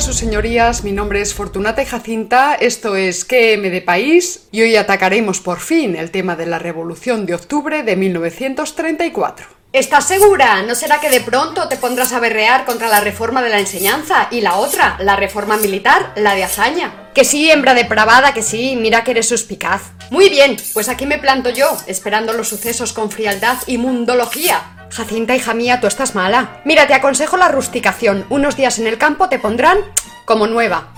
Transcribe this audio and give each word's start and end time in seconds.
Sus 0.00 0.16
señorías. 0.16 0.82
Mi 0.82 0.90
nombre 0.90 1.20
es 1.20 1.34
Fortunata 1.34 1.84
Jacinta. 1.86 2.54
Esto 2.54 2.96
es 2.96 3.24
QM 3.24 3.70
de 3.70 3.80
País 3.80 4.48
y 4.50 4.62
hoy 4.62 4.74
atacaremos 4.74 5.40
por 5.40 5.60
fin 5.60 5.94
el 5.94 6.10
tema 6.10 6.34
de 6.34 6.46
la 6.46 6.58
Revolución 6.58 7.26
de 7.26 7.34
Octubre 7.34 7.84
de 7.84 7.94
1934. 7.94 9.63
¿Estás 9.74 10.06
segura? 10.06 10.62
¿No 10.62 10.76
será 10.76 11.00
que 11.00 11.10
de 11.10 11.20
pronto 11.20 11.66
te 11.66 11.76
pondrás 11.76 12.12
a 12.12 12.20
berrear 12.20 12.64
contra 12.64 12.86
la 12.86 13.00
reforma 13.00 13.42
de 13.42 13.50
la 13.50 13.58
enseñanza 13.58 14.28
y 14.30 14.40
la 14.40 14.54
otra, 14.54 14.96
la 15.00 15.16
reforma 15.16 15.56
militar, 15.56 16.12
la 16.14 16.36
de 16.36 16.44
hazaña? 16.44 17.10
Que 17.12 17.24
sí, 17.24 17.50
hembra 17.50 17.74
depravada, 17.74 18.32
que 18.32 18.44
sí, 18.44 18.76
mira 18.80 19.02
que 19.02 19.10
eres 19.10 19.28
suspicaz. 19.28 19.82
Muy 20.10 20.28
bien, 20.28 20.56
pues 20.74 20.88
aquí 20.88 21.06
me 21.06 21.18
planto 21.18 21.50
yo, 21.50 21.76
esperando 21.88 22.32
los 22.34 22.50
sucesos 22.50 22.92
con 22.92 23.10
frialdad 23.10 23.56
y 23.66 23.76
mundología. 23.78 24.86
Jacinta, 24.90 25.34
hija 25.34 25.54
mía, 25.54 25.80
tú 25.80 25.88
estás 25.88 26.14
mala. 26.14 26.60
Mira, 26.64 26.86
te 26.86 26.94
aconsejo 26.94 27.36
la 27.36 27.48
rusticación. 27.48 28.26
Unos 28.30 28.56
días 28.56 28.78
en 28.78 28.86
el 28.86 28.96
campo 28.96 29.28
te 29.28 29.40
pondrán 29.40 29.78
como 30.24 30.46
nueva. 30.46 30.94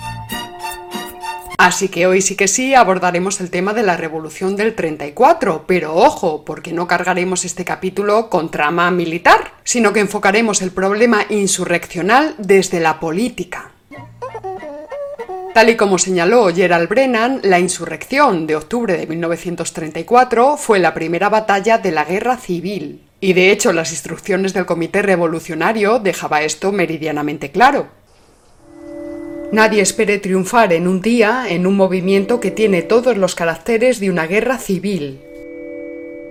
Así 1.59 1.89
que 1.89 2.07
hoy 2.07 2.21
sí 2.21 2.37
que 2.37 2.49
sí 2.49 2.75
abordaremos 2.75 3.41
el 3.41 3.51
tema 3.51 3.73
de 3.73 3.83
la 3.83 3.97
Revolución 3.97 4.57
del 4.57 4.75
34, 4.75 5.65
pero 5.67 5.95
ojo, 5.95 6.45
porque 6.45 6.73
no 6.73 6.87
cargaremos 6.87 7.45
este 7.45 7.65
capítulo 7.65 8.29
con 8.29 8.51
trama 8.51 8.91
militar, 8.91 9.53
sino 9.65 9.93
que 9.93 10.01
enfocaremos 10.01 10.61
el 10.61 10.71
problema 10.71 11.25
insurreccional 11.31 12.35
desde 12.39 12.81
la 12.81 13.01
política. 13.01 13.71
Tal 15.55 15.71
y 15.71 15.77
como 15.77 15.97
señaló 15.97 16.55
Gerald 16.55 16.87
Brennan, 16.87 17.41
la 17.43 17.59
insurrección 17.59 18.47
de 18.47 18.57
octubre 18.57 18.99
de 18.99 19.07
1934 19.07 20.59
fue 20.59 20.79
la 20.79 20.93
primera 20.93 21.31
batalla 21.31 21.79
de 21.79 21.93
la 21.93 22.05
guerra 22.05 22.37
civil. 22.37 23.01
Y 23.21 23.33
de 23.33 23.51
hecho 23.51 23.73
las 23.73 23.91
instrucciones 23.93 24.53
del 24.53 24.67
Comité 24.67 25.01
Revolucionario 25.01 25.99
dejaba 25.99 26.43
esto 26.43 26.73
meridianamente 26.73 27.51
claro. 27.51 27.89
Nadie 29.53 29.81
espere 29.81 30.19
triunfar 30.19 30.73
en 30.73 30.89
un 30.89 31.01
día 31.01 31.47
en 31.49 31.69
un 31.69 31.77
movimiento 31.77 32.41
que 32.41 32.51
tiene 32.51 32.83
todos 32.83 33.17
los 33.17 33.37
caracteres 33.37 34.01
de 34.01 34.11
una 34.11 34.27
guerra 34.27 34.59
civil. 34.59 35.21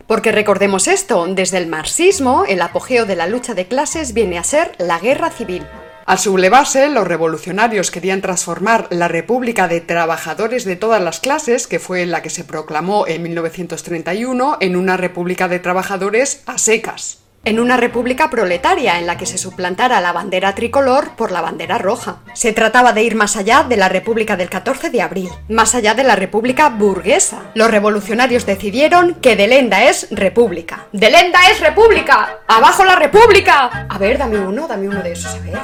Porque 0.06 0.34
recordemos 0.34 0.88
esto, 0.90 1.26
desde 1.28 1.58
el 1.58 1.68
marxismo, 1.68 2.44
el 2.46 2.62
apogeo 2.62 3.06
de 3.06 3.16
la 3.16 3.28
lucha 3.28 3.54
de 3.54 3.68
clases 3.68 4.14
viene 4.14 4.38
a 4.38 4.44
ser 4.44 4.74
la 4.80 5.00
guerra 5.00 5.32
civil. 5.32 5.66
Al 6.06 6.20
sublevarse, 6.20 6.90
los 6.90 7.08
revolucionarios 7.08 7.90
querían 7.90 8.22
transformar 8.22 8.88
la 8.92 9.08
República 9.08 9.68
de 9.68 9.82
Trabajadores 9.82 10.66
de 10.66 10.76
todas 10.76 11.02
las 11.02 11.20
clases, 11.20 11.68
que 11.68 11.80
fue 11.80 12.06
la 12.06 12.22
que 12.22 12.30
se 12.30 12.44
proclamó 12.44 13.08
en 13.08 13.24
1931, 13.24 14.58
en 14.60 14.76
una 14.76 14.98
República 14.98 15.48
de 15.48 15.60
Trabajadores 15.60 16.44
a 16.46 16.58
secas 16.58 17.25
en 17.46 17.60
una 17.60 17.78
república 17.78 18.30
proletaria 18.30 19.00
en 19.00 19.08
la 19.08 19.18
que 19.18 19.28
se 19.28 19.38
suplantara 19.38 20.02
la 20.02 20.12
bandera 20.12 20.56
tricolor 20.56 21.12
por 21.16 21.32
la 21.32 21.42
bandera 21.42 21.78
roja. 21.78 22.18
Se 22.34 22.54
trataba 22.54 22.92
de 22.92 23.04
ir 23.04 23.16
más 23.16 23.38
allá 23.38 23.64
de 23.64 23.78
la 23.78 23.88
República 23.88 24.36
del 24.36 24.50
14 24.50 24.90
de 24.90 25.02
abril, 25.02 25.30
más 25.48 25.76
allá 25.76 25.94
de 25.94 26.04
la 26.04 26.16
República 26.16 26.70
burguesa. 26.70 27.44
Los 27.54 27.70
revolucionarios 27.72 28.46
decidieron 28.46 29.16
que 29.16 29.36
Delenda 29.36 29.86
es 29.86 30.08
república. 30.12 30.88
¡Delenda 30.92 31.40
es 31.52 31.60
república! 31.62 32.40
¡Abajo 32.48 32.84
la 32.84 32.96
república! 32.96 33.88
A 33.88 33.98
ver, 33.98 34.18
dame 34.18 34.40
uno, 34.40 34.68
dame 34.68 34.90
uno 34.90 35.02
de 35.02 35.12
esos, 35.12 35.34
a 35.36 35.40
ver. 35.40 35.60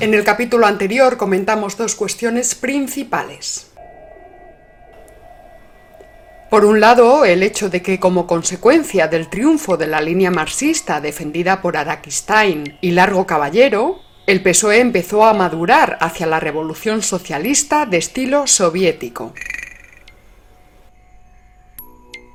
En 0.00 0.12
el 0.12 0.24
capítulo 0.24 0.66
anterior 0.66 1.16
comentamos 1.16 1.76
dos 1.76 1.94
cuestiones 1.94 2.54
principales. 2.54 3.73
Por 6.54 6.64
un 6.64 6.78
lado, 6.78 7.24
el 7.24 7.42
hecho 7.42 7.68
de 7.68 7.82
que 7.82 7.98
como 7.98 8.28
consecuencia 8.28 9.08
del 9.08 9.26
triunfo 9.26 9.76
de 9.76 9.88
la 9.88 10.00
línea 10.00 10.30
marxista 10.30 11.00
defendida 11.00 11.60
por 11.60 11.76
Araquistain 11.76 12.78
y 12.80 12.92
Largo 12.92 13.26
Caballero, 13.26 13.98
el 14.28 14.40
PSOE 14.40 14.78
empezó 14.78 15.24
a 15.24 15.34
madurar 15.34 15.98
hacia 16.00 16.28
la 16.28 16.38
revolución 16.38 17.02
socialista 17.02 17.86
de 17.86 17.96
estilo 17.96 18.46
soviético. 18.46 19.34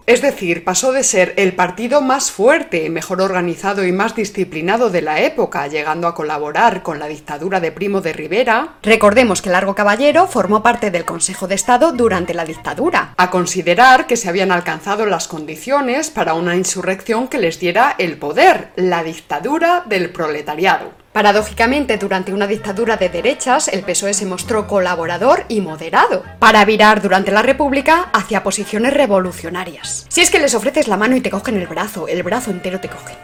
Es 0.09 0.23
decir, 0.23 0.63
pasó 0.63 0.91
de 0.91 1.03
ser 1.03 1.35
el 1.37 1.53
partido 1.53 2.01
más 2.01 2.31
fuerte, 2.31 2.89
mejor 2.89 3.21
organizado 3.21 3.85
y 3.85 3.91
más 3.91 4.15
disciplinado 4.15 4.89
de 4.89 5.03
la 5.03 5.19
época, 5.19 5.67
llegando 5.67 6.07
a 6.07 6.15
colaborar 6.15 6.81
con 6.81 6.97
la 6.97 7.05
dictadura 7.05 7.59
de 7.59 7.71
Primo 7.71 8.01
de 8.01 8.11
Rivera. 8.11 8.69
Recordemos 8.81 9.43
que 9.43 9.51
Largo 9.51 9.75
Caballero 9.75 10.25
formó 10.25 10.63
parte 10.63 10.89
del 10.89 11.05
Consejo 11.05 11.47
de 11.47 11.53
Estado 11.53 11.91
durante 11.91 12.33
la 12.33 12.43
dictadura. 12.43 13.13
A 13.17 13.29
considerar 13.29 14.07
que 14.07 14.17
se 14.17 14.27
habían 14.27 14.51
alcanzado 14.51 15.05
las 15.05 15.27
condiciones 15.27 16.09
para 16.09 16.33
una 16.33 16.55
insurrección 16.55 17.27
que 17.27 17.37
les 17.37 17.59
diera 17.59 17.93
el 17.99 18.17
poder, 18.17 18.69
la 18.77 19.03
dictadura 19.03 19.83
del 19.85 20.09
proletariado. 20.09 20.91
Paradójicamente, 21.19 21.97
durante 21.97 22.31
una 22.31 22.47
dictadura 22.47 22.95
de 22.95 23.09
derechas, 23.09 23.67
el 23.67 23.83
PSOE 23.83 24.13
se 24.13 24.25
mostró 24.25 24.67
colaborador 24.67 25.43
y 25.49 25.59
moderado, 25.59 26.23
para 26.39 26.63
virar 26.63 27.01
durante 27.01 27.29
la 27.29 27.41
República 27.41 28.09
hacia 28.13 28.41
posiciones 28.41 28.93
revolucionarias. 28.93 30.05
Si 30.07 30.21
es 30.21 30.29
que 30.31 30.39
les 30.39 30.55
ofreces 30.55 30.87
la 30.87 30.95
mano 30.95 31.17
y 31.17 31.19
te 31.19 31.29
cogen 31.29 31.57
el 31.57 31.67
brazo, 31.67 32.07
el 32.07 32.23
brazo 32.23 32.51
entero 32.51 32.79
te 32.79 32.87
cogen. 32.87 33.17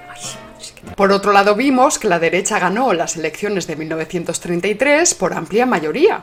Por 0.97 1.13
otro 1.13 1.31
lado, 1.31 1.55
vimos 1.55 1.97
que 1.97 2.09
la 2.09 2.19
derecha 2.19 2.59
ganó 2.59 2.91
las 2.91 3.15
elecciones 3.15 3.65
de 3.65 3.77
1933 3.77 5.13
por 5.13 5.33
amplia 5.33 5.65
mayoría. 5.65 6.21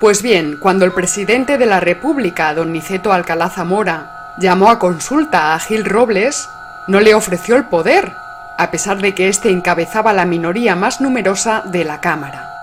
Pues 0.00 0.20
bien, 0.20 0.58
cuando 0.60 0.84
el 0.84 0.90
presidente 0.90 1.58
de 1.58 1.66
la 1.66 1.78
República, 1.78 2.52
don 2.54 2.72
Niceto 2.72 3.12
Alcalá 3.12 3.50
Zamora, 3.50 4.34
llamó 4.40 4.68
a 4.68 4.80
consulta 4.80 5.54
a 5.54 5.60
Gil 5.60 5.84
Robles, 5.84 6.48
no 6.88 6.98
le 6.98 7.14
ofreció 7.14 7.54
el 7.54 7.66
poder, 7.66 8.25
a 8.58 8.70
pesar 8.70 9.00
de 9.00 9.14
que 9.14 9.28
éste 9.28 9.50
encabezaba 9.50 10.12
la 10.12 10.24
minoría 10.24 10.76
más 10.76 11.00
numerosa 11.00 11.62
de 11.66 11.84
la 11.84 12.00
Cámara. 12.00 12.56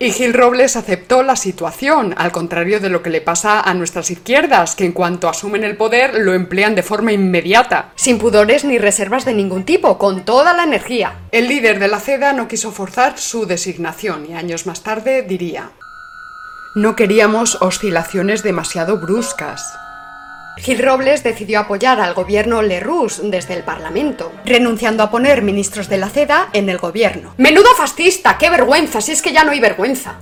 Y 0.00 0.10
Gil 0.10 0.34
Robles 0.34 0.76
aceptó 0.76 1.22
la 1.22 1.36
situación, 1.36 2.14
al 2.18 2.32
contrario 2.32 2.80
de 2.80 2.90
lo 2.90 3.00
que 3.00 3.10
le 3.10 3.20
pasa 3.20 3.60
a 3.60 3.72
nuestras 3.74 4.10
izquierdas, 4.10 4.74
que 4.74 4.84
en 4.84 4.92
cuanto 4.92 5.28
asumen 5.28 5.62
el 5.62 5.76
poder 5.76 6.18
lo 6.18 6.34
emplean 6.34 6.74
de 6.74 6.82
forma 6.82 7.12
inmediata. 7.12 7.92
Sin 7.94 8.18
pudores 8.18 8.64
ni 8.64 8.76
reservas 8.76 9.24
de 9.24 9.34
ningún 9.34 9.64
tipo, 9.64 9.96
con 9.96 10.24
toda 10.24 10.52
la 10.52 10.64
energía. 10.64 11.20
El 11.30 11.48
líder 11.48 11.78
de 11.78 11.88
la 11.88 12.00
CEDA 12.00 12.32
no 12.32 12.48
quiso 12.48 12.72
forzar 12.72 13.18
su 13.18 13.46
designación 13.46 14.26
y 14.28 14.34
años 14.34 14.66
más 14.66 14.82
tarde 14.82 15.22
diría, 15.22 15.70
no 16.74 16.96
queríamos 16.96 17.62
oscilaciones 17.62 18.42
demasiado 18.42 18.98
bruscas. 18.98 19.78
Gil 20.56 20.78
Robles 20.78 21.24
decidió 21.24 21.60
apoyar 21.60 22.00
al 22.00 22.14
gobierno 22.14 22.62
Lerroux 22.62 23.20
desde 23.24 23.54
el 23.54 23.64
Parlamento, 23.64 24.32
renunciando 24.44 25.02
a 25.02 25.10
poner 25.10 25.42
ministros 25.42 25.88
de 25.88 25.98
la 25.98 26.08
CEDA 26.08 26.48
en 26.52 26.68
el 26.68 26.78
gobierno. 26.78 27.34
¡Menudo 27.38 27.68
fascista! 27.76 28.38
¡Qué 28.38 28.50
vergüenza! 28.50 29.00
Si 29.00 29.12
es 29.12 29.20
que 29.20 29.32
ya 29.32 29.42
no 29.44 29.50
hay 29.50 29.60
vergüenza. 29.60 30.14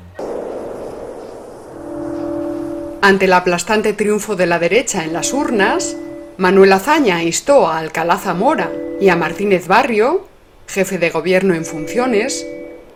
Ante 3.03 3.27
el 3.27 3.33
aplastante 3.33 3.93
triunfo 3.93 4.35
de 4.35 4.47
la 4.47 4.59
derecha 4.59 5.05
en 5.05 5.13
las 5.13 5.33
urnas, 5.33 5.97
Manuel 6.39 6.73
Azaña 6.73 7.23
instó 7.23 7.69
a 7.69 7.79
Alcalá 7.79 8.17
Zamora 8.17 8.71
y 9.01 9.11
a 9.11 9.17
Martínez 9.17 9.67
Barrio, 9.67 10.27
jefe 10.67 10.99
de 10.99 11.11
gobierno 11.11 11.55
en 11.55 11.67
funciones, 11.67 12.47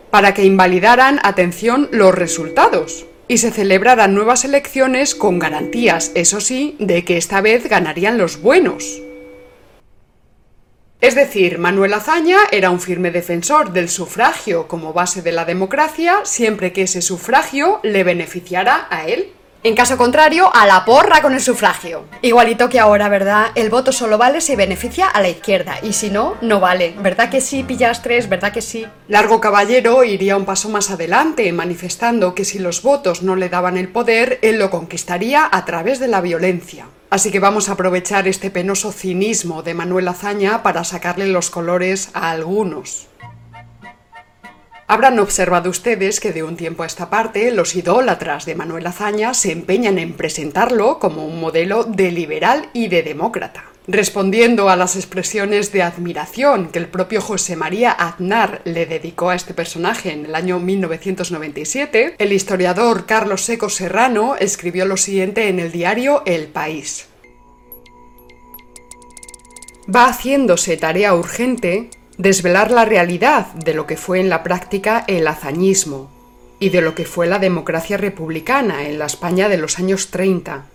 para 0.09 0.33
que 0.33 0.43
invalidaran, 0.43 1.19
atención, 1.23 1.89
los 1.91 2.15
resultados 2.15 3.05
y 3.27 3.37
se 3.37 3.51
celebraran 3.51 4.13
nuevas 4.13 4.45
elecciones 4.45 5.15
con 5.15 5.39
garantías, 5.39 6.11
eso 6.15 6.39
sí, 6.39 6.75
de 6.79 7.03
que 7.03 7.17
esta 7.17 7.41
vez 7.41 7.67
ganarían 7.67 8.17
los 8.17 8.41
buenos. 8.41 9.01
Es 10.99 11.13
decir, 11.13 11.59
Manuel 11.59 11.93
Azaña 11.93 12.39
era 12.51 12.71
un 12.71 12.79
firme 12.79 13.11
defensor 13.11 13.71
del 13.71 13.87
sufragio 13.87 14.67
como 14.67 14.93
base 14.93 15.21
de 15.21 15.31
la 15.31 15.45
democracia 15.45 16.21
siempre 16.23 16.73
que 16.73 16.83
ese 16.83 17.03
sufragio 17.03 17.79
le 17.83 18.03
beneficiara 18.03 18.87
a 18.89 19.05
él. 19.05 19.31
En 19.63 19.75
caso 19.75 19.97
contrario, 19.97 20.49
a 20.53 20.67
la 20.67 20.85
porra 20.85 21.21
con 21.21 21.33
el 21.33 21.41
sufragio. 21.41 22.05
Igualito 22.21 22.69
que 22.69 22.79
ahora, 22.79 23.09
¿verdad? 23.09 23.47
El 23.55 23.69
voto 23.69 23.91
solo 23.91 24.17
vale 24.17 24.39
si 24.39 24.55
beneficia 24.55 25.07
a 25.07 25.19
la 25.19 25.29
izquierda 25.29 25.79
y 25.81 25.93
si 25.93 26.09
no, 26.09 26.35
no 26.41 26.59
vale. 26.59 26.93
¿Verdad 26.99 27.29
que 27.29 27.41
sí, 27.41 27.63
pillastres? 27.63 28.29
¿Verdad 28.29 28.53
que 28.53 28.61
sí? 28.61 28.85
Largo 29.07 29.41
Caballero 29.41 30.03
iría 30.03 30.37
un 30.37 30.45
paso 30.45 30.69
más 30.69 30.91
adelante, 30.91 31.51
manifestando 31.51 32.35
que 32.35 32.45
si 32.45 32.59
los 32.59 32.83
votos 32.83 33.23
no 33.23 33.35
le 33.35 33.49
daban 33.49 33.77
el 33.77 33.89
poder, 33.89 34.39
él 34.43 34.59
lo 34.59 34.69
conquistaría 34.69 35.49
a 35.51 35.65
través 35.65 35.99
de 35.99 36.07
la 36.07 36.21
violencia. 36.21 36.85
Así 37.09 37.31
que 37.31 37.39
vamos 37.39 37.67
a 37.67 37.73
aprovechar 37.73 38.27
este 38.27 38.51
penoso 38.51 38.91
cinismo 38.91 39.63
de 39.63 39.73
Manuel 39.73 40.07
Azaña 40.09 40.61
para 40.61 40.83
sacarle 40.83 41.27
los 41.27 41.49
colores 41.49 42.09
a 42.13 42.31
algunos. 42.31 43.07
Habrán 44.89 45.19
observado 45.19 45.69
ustedes 45.69 46.21
que 46.21 46.31
de 46.31 46.43
un 46.43 46.55
tiempo 46.55 46.83
a 46.83 46.85
esta 46.85 47.09
parte 47.09 47.51
los 47.51 47.75
idólatras 47.75 48.45
de 48.45 48.55
Manuel 48.55 48.87
Azaña 48.87 49.33
se 49.33 49.51
empeñan 49.51 49.99
en 49.99 50.13
presentarlo 50.13 50.97
como 50.97 51.25
un 51.27 51.41
modelo 51.41 51.83
de 51.83 52.09
liberal 52.09 52.69
y 52.71 52.87
de 52.87 53.03
demócrata. 53.03 53.65
Respondiendo 53.85 54.69
a 54.69 54.77
las 54.77 54.95
expresiones 54.95 55.73
de 55.73 55.83
admiración 55.83 56.69
que 56.69 56.79
el 56.79 56.87
propio 56.87 57.19
José 57.19 57.57
María 57.57 57.91
Aznar 57.91 58.61
le 58.63 58.85
dedicó 58.85 59.29
a 59.29 59.35
este 59.35 59.53
personaje 59.53 60.13
en 60.13 60.25
el 60.25 60.35
año 60.35 60.59
1997, 60.59 62.15
el 62.17 62.31
historiador 62.31 63.05
Carlos 63.05 63.41
Seco 63.41 63.69
Serrano 63.69 64.37
escribió 64.37 64.85
lo 64.85 64.95
siguiente 64.95 65.49
en 65.49 65.59
el 65.59 65.73
diario 65.73 66.23
El 66.25 66.47
País. 66.47 67.07
va 69.93 70.07
haciéndose 70.07 70.75
tarea 70.77 71.13
urgente 71.15 71.89
desvelar 72.17 72.71
la 72.71 72.85
realidad 72.85 73.47
de 73.53 73.73
lo 73.73 73.85
que 73.85 73.97
fue 73.97 74.19
en 74.19 74.29
la 74.29 74.43
práctica 74.43 75.03
el 75.07 75.27
hazañismo 75.27 76.09
y 76.59 76.69
de 76.69 76.81
lo 76.81 76.95
que 76.95 77.05
fue 77.05 77.27
la 77.27 77.37
democracia 77.37 77.97
republicana 77.97 78.87
en 78.87 78.97
la 78.97 79.05
España 79.05 79.49
de 79.49 79.57
los 79.57 79.77
años 79.77 80.09
30, 80.09 80.65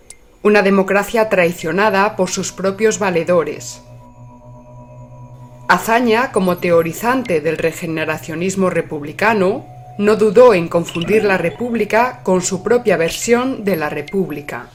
una 0.41 0.61
democracia 0.61 1.27
traicionada 1.29 2.15
por 2.15 2.29
sus 2.29 2.53
propios 2.53 2.99
valedores. 2.99 3.81
Azaña, 5.67 6.31
como 6.31 6.57
teorizante 6.57 7.41
del 7.41 7.57
regeneracionismo 7.57 8.69
republicano, 8.69 9.65
no 9.97 10.15
dudó 10.15 10.53
en 10.53 10.67
confundir 10.67 11.23
la 11.23 11.37
República 11.37 12.21
con 12.23 12.41
su 12.41 12.63
propia 12.63 12.97
versión 12.97 13.63
de 13.63 13.75
la 13.75 13.89
República. 13.89 14.67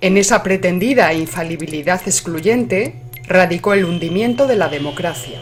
En 0.00 0.16
esa 0.16 0.42
pretendida 0.42 1.12
infalibilidad 1.14 2.00
excluyente 2.06 2.96
radicó 3.32 3.74
el 3.74 3.84
hundimiento 3.84 4.46
de 4.46 4.56
la 4.56 4.68
democracia. 4.68 5.40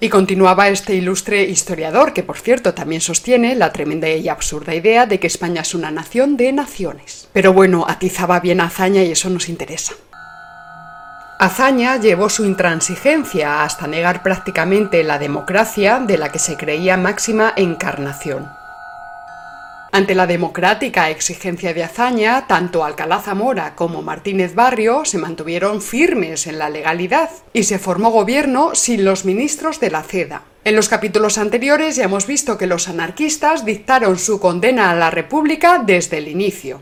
Y 0.00 0.08
continuaba 0.08 0.68
este 0.68 0.94
ilustre 0.94 1.44
historiador, 1.44 2.12
que 2.12 2.24
por 2.24 2.38
cierto 2.38 2.74
también 2.74 3.00
sostiene 3.00 3.54
la 3.54 3.72
tremenda 3.72 4.08
y 4.08 4.28
absurda 4.28 4.74
idea 4.74 5.06
de 5.06 5.20
que 5.20 5.28
España 5.28 5.62
es 5.62 5.74
una 5.74 5.92
nación 5.92 6.36
de 6.36 6.52
naciones. 6.52 7.28
Pero 7.32 7.52
bueno, 7.52 7.84
atizaba 7.86 8.40
bien 8.40 8.60
hazaña 8.60 9.04
y 9.04 9.12
eso 9.12 9.30
nos 9.30 9.48
interesa. 9.48 9.94
Azaña 11.38 11.96
llevó 11.96 12.28
su 12.28 12.44
intransigencia 12.44 13.62
hasta 13.64 13.86
negar 13.86 14.22
prácticamente 14.22 15.04
la 15.04 15.18
democracia 15.18 16.00
de 16.00 16.18
la 16.18 16.30
que 16.30 16.38
se 16.38 16.56
creía 16.56 16.96
máxima 16.96 17.52
encarnación. 17.56 18.61
Ante 19.94 20.14
la 20.14 20.26
democrática 20.26 21.10
exigencia 21.10 21.74
de 21.74 21.84
Azaña, 21.84 22.46
tanto 22.46 22.82
Alcalá 22.82 23.20
Zamora 23.20 23.74
como 23.74 24.00
Martínez 24.00 24.54
Barrio 24.54 25.04
se 25.04 25.18
mantuvieron 25.18 25.82
firmes 25.82 26.46
en 26.46 26.58
la 26.58 26.70
legalidad 26.70 27.28
y 27.52 27.64
se 27.64 27.78
formó 27.78 28.10
gobierno 28.10 28.74
sin 28.74 29.04
los 29.04 29.26
ministros 29.26 29.80
de 29.80 29.90
la 29.90 30.02
CEDA. 30.02 30.44
En 30.64 30.76
los 30.76 30.88
capítulos 30.88 31.36
anteriores 31.36 31.96
ya 31.96 32.04
hemos 32.04 32.26
visto 32.26 32.56
que 32.56 32.66
los 32.66 32.88
anarquistas 32.88 33.66
dictaron 33.66 34.18
su 34.18 34.40
condena 34.40 34.90
a 34.90 34.94
la 34.94 35.10
República 35.10 35.82
desde 35.84 36.16
el 36.16 36.28
inicio. 36.28 36.80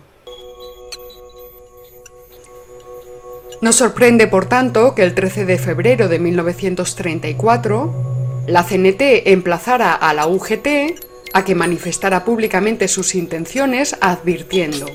No 3.61 3.73
sorprende, 3.73 4.29
por 4.29 4.49
tanto, 4.49 4.95
que 4.95 5.03
el 5.03 5.17
13 5.17 5.47
de 5.47 5.59
febrero 5.59 6.07
de 6.09 6.21
1934 6.21 8.11
la 8.47 8.63
CNT 8.65 9.27
emplazara 9.27 9.95
a 9.95 10.15
la 10.15 10.29
UGT 10.29 11.10
a 11.33 11.45
que 11.45 11.55
manifestara 11.55 12.25
públicamente 12.25 12.89
sus 12.89 13.15
intenciones 13.15 13.97
advirtiendo 14.01 14.87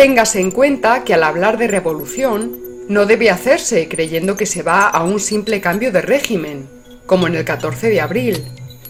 Téngase 0.00 0.40
en 0.40 0.50
cuenta 0.50 1.04
que 1.04 1.12
al 1.12 1.22
hablar 1.22 1.58
de 1.58 1.68
revolución 1.68 2.58
no 2.88 3.04
debe 3.04 3.28
hacerse 3.30 3.86
creyendo 3.86 4.34
que 4.34 4.46
se 4.46 4.62
va 4.62 4.88
a 4.88 5.04
un 5.04 5.20
simple 5.20 5.60
cambio 5.60 5.92
de 5.92 6.00
régimen, 6.00 6.68
como 7.04 7.26
en 7.26 7.34
el 7.34 7.44
14 7.44 7.90
de 7.90 8.00
abril, 8.00 8.44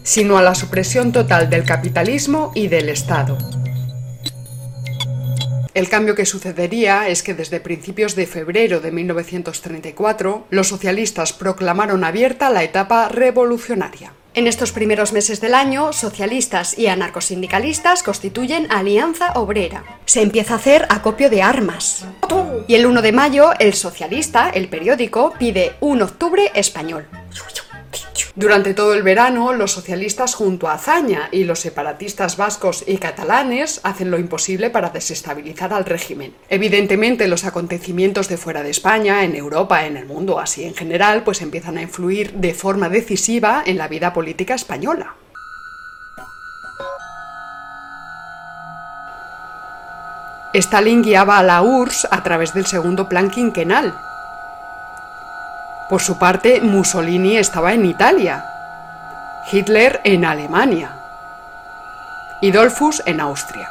sino 0.04 0.38
a 0.38 0.42
la 0.42 0.54
supresión 0.54 1.10
total 1.10 1.50
del 1.50 1.64
capitalismo 1.64 2.52
y 2.54 2.68
del 2.68 2.88
Estado. 2.88 3.36
El 5.72 5.88
cambio 5.88 6.16
que 6.16 6.26
sucedería 6.26 7.08
es 7.08 7.22
que 7.22 7.34
desde 7.34 7.60
principios 7.60 8.16
de 8.16 8.26
febrero 8.26 8.80
de 8.80 8.90
1934 8.90 10.46
los 10.50 10.68
socialistas 10.68 11.32
proclamaron 11.32 12.02
abierta 12.02 12.50
la 12.50 12.64
etapa 12.64 13.08
revolucionaria. 13.08 14.12
En 14.34 14.46
estos 14.46 14.70
primeros 14.70 15.12
meses 15.12 15.40
del 15.40 15.54
año, 15.54 15.92
socialistas 15.92 16.78
y 16.78 16.86
anarcosindicalistas 16.86 18.04
constituyen 18.04 18.70
Alianza 18.70 19.32
Obrera. 19.32 19.84
Se 20.06 20.22
empieza 20.22 20.54
a 20.54 20.56
hacer 20.56 20.86
acopio 20.88 21.30
de 21.30 21.42
armas. 21.42 22.04
Y 22.68 22.76
el 22.76 22.86
1 22.86 23.02
de 23.02 23.12
mayo, 23.12 23.50
el 23.58 23.74
socialista, 23.74 24.50
el 24.50 24.68
periódico, 24.68 25.34
pide 25.36 25.72
un 25.80 26.02
octubre 26.02 26.50
español. 26.54 27.06
Durante 28.36 28.74
todo 28.74 28.94
el 28.94 29.02
verano, 29.02 29.52
los 29.52 29.72
socialistas 29.72 30.34
junto 30.34 30.68
a 30.68 30.74
Azaña 30.74 31.28
y 31.32 31.44
los 31.44 31.60
separatistas 31.60 32.36
vascos 32.36 32.84
y 32.86 32.98
catalanes 32.98 33.80
hacen 33.82 34.10
lo 34.10 34.18
imposible 34.18 34.70
para 34.70 34.90
desestabilizar 34.90 35.74
al 35.74 35.84
régimen. 35.84 36.34
Evidentemente, 36.48 37.28
los 37.28 37.44
acontecimientos 37.44 38.28
de 38.28 38.36
fuera 38.36 38.62
de 38.62 38.70
España, 38.70 39.24
en 39.24 39.34
Europa, 39.34 39.84
en 39.86 39.96
el 39.96 40.06
mundo 40.06 40.38
así 40.38 40.64
en 40.64 40.74
general, 40.74 41.24
pues 41.24 41.42
empiezan 41.42 41.76
a 41.76 41.82
influir 41.82 42.32
de 42.34 42.54
forma 42.54 42.88
decisiva 42.88 43.62
en 43.66 43.78
la 43.78 43.88
vida 43.88 44.12
política 44.12 44.54
española. 44.54 45.16
Stalin 50.52 51.02
guiaba 51.02 51.38
a 51.38 51.42
la 51.44 51.62
URSS 51.62 52.08
a 52.10 52.22
través 52.24 52.54
del 52.54 52.66
segundo 52.66 53.08
plan 53.08 53.30
quinquenal, 53.30 53.94
por 55.90 56.00
su 56.00 56.18
parte, 56.18 56.60
Mussolini 56.60 57.36
estaba 57.36 57.74
en 57.74 57.84
Italia, 57.84 58.44
Hitler 59.50 60.00
en 60.04 60.24
Alemania 60.24 60.96
y 62.40 62.52
Dolfus 62.52 63.02
en 63.06 63.20
Austria. 63.20 63.68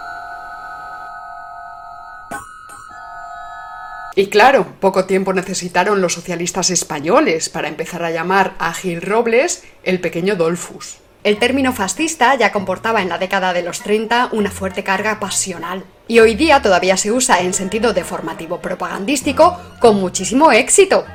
Y 4.18 4.28
claro, 4.28 4.68
poco 4.82 5.06
tiempo 5.06 5.32
necesitaron 5.32 6.02
los 6.02 6.14
socialistas 6.14 6.72
españoles 6.72 7.48
para 7.48 7.70
empezar 7.70 8.04
a 8.04 8.12
llamar 8.12 8.54
a 8.60 8.74
Gil 8.74 9.02
Robles 9.02 9.64
el 9.84 10.02
pequeño 10.02 10.36
Dolfus. 10.36 10.98
El 11.24 11.40
término 11.40 11.72
fascista 11.72 12.36
ya 12.36 12.52
comportaba 12.52 13.02
en 13.02 13.08
la 13.08 13.18
década 13.18 13.54
de 13.54 13.64
los 13.64 13.80
30 13.80 14.30
una 14.34 14.52
fuerte 14.52 14.84
carga 14.84 15.22
pasional 15.22 15.86
y 16.10 16.20
hoy 16.20 16.36
día 16.36 16.62
todavía 16.62 16.98
se 16.98 17.14
usa 17.14 17.40
en 17.40 17.54
sentido 17.54 17.94
deformativo 17.94 18.60
propagandístico 18.60 19.58
con 19.80 20.02
muchísimo 20.02 20.52
éxito. 20.52 21.06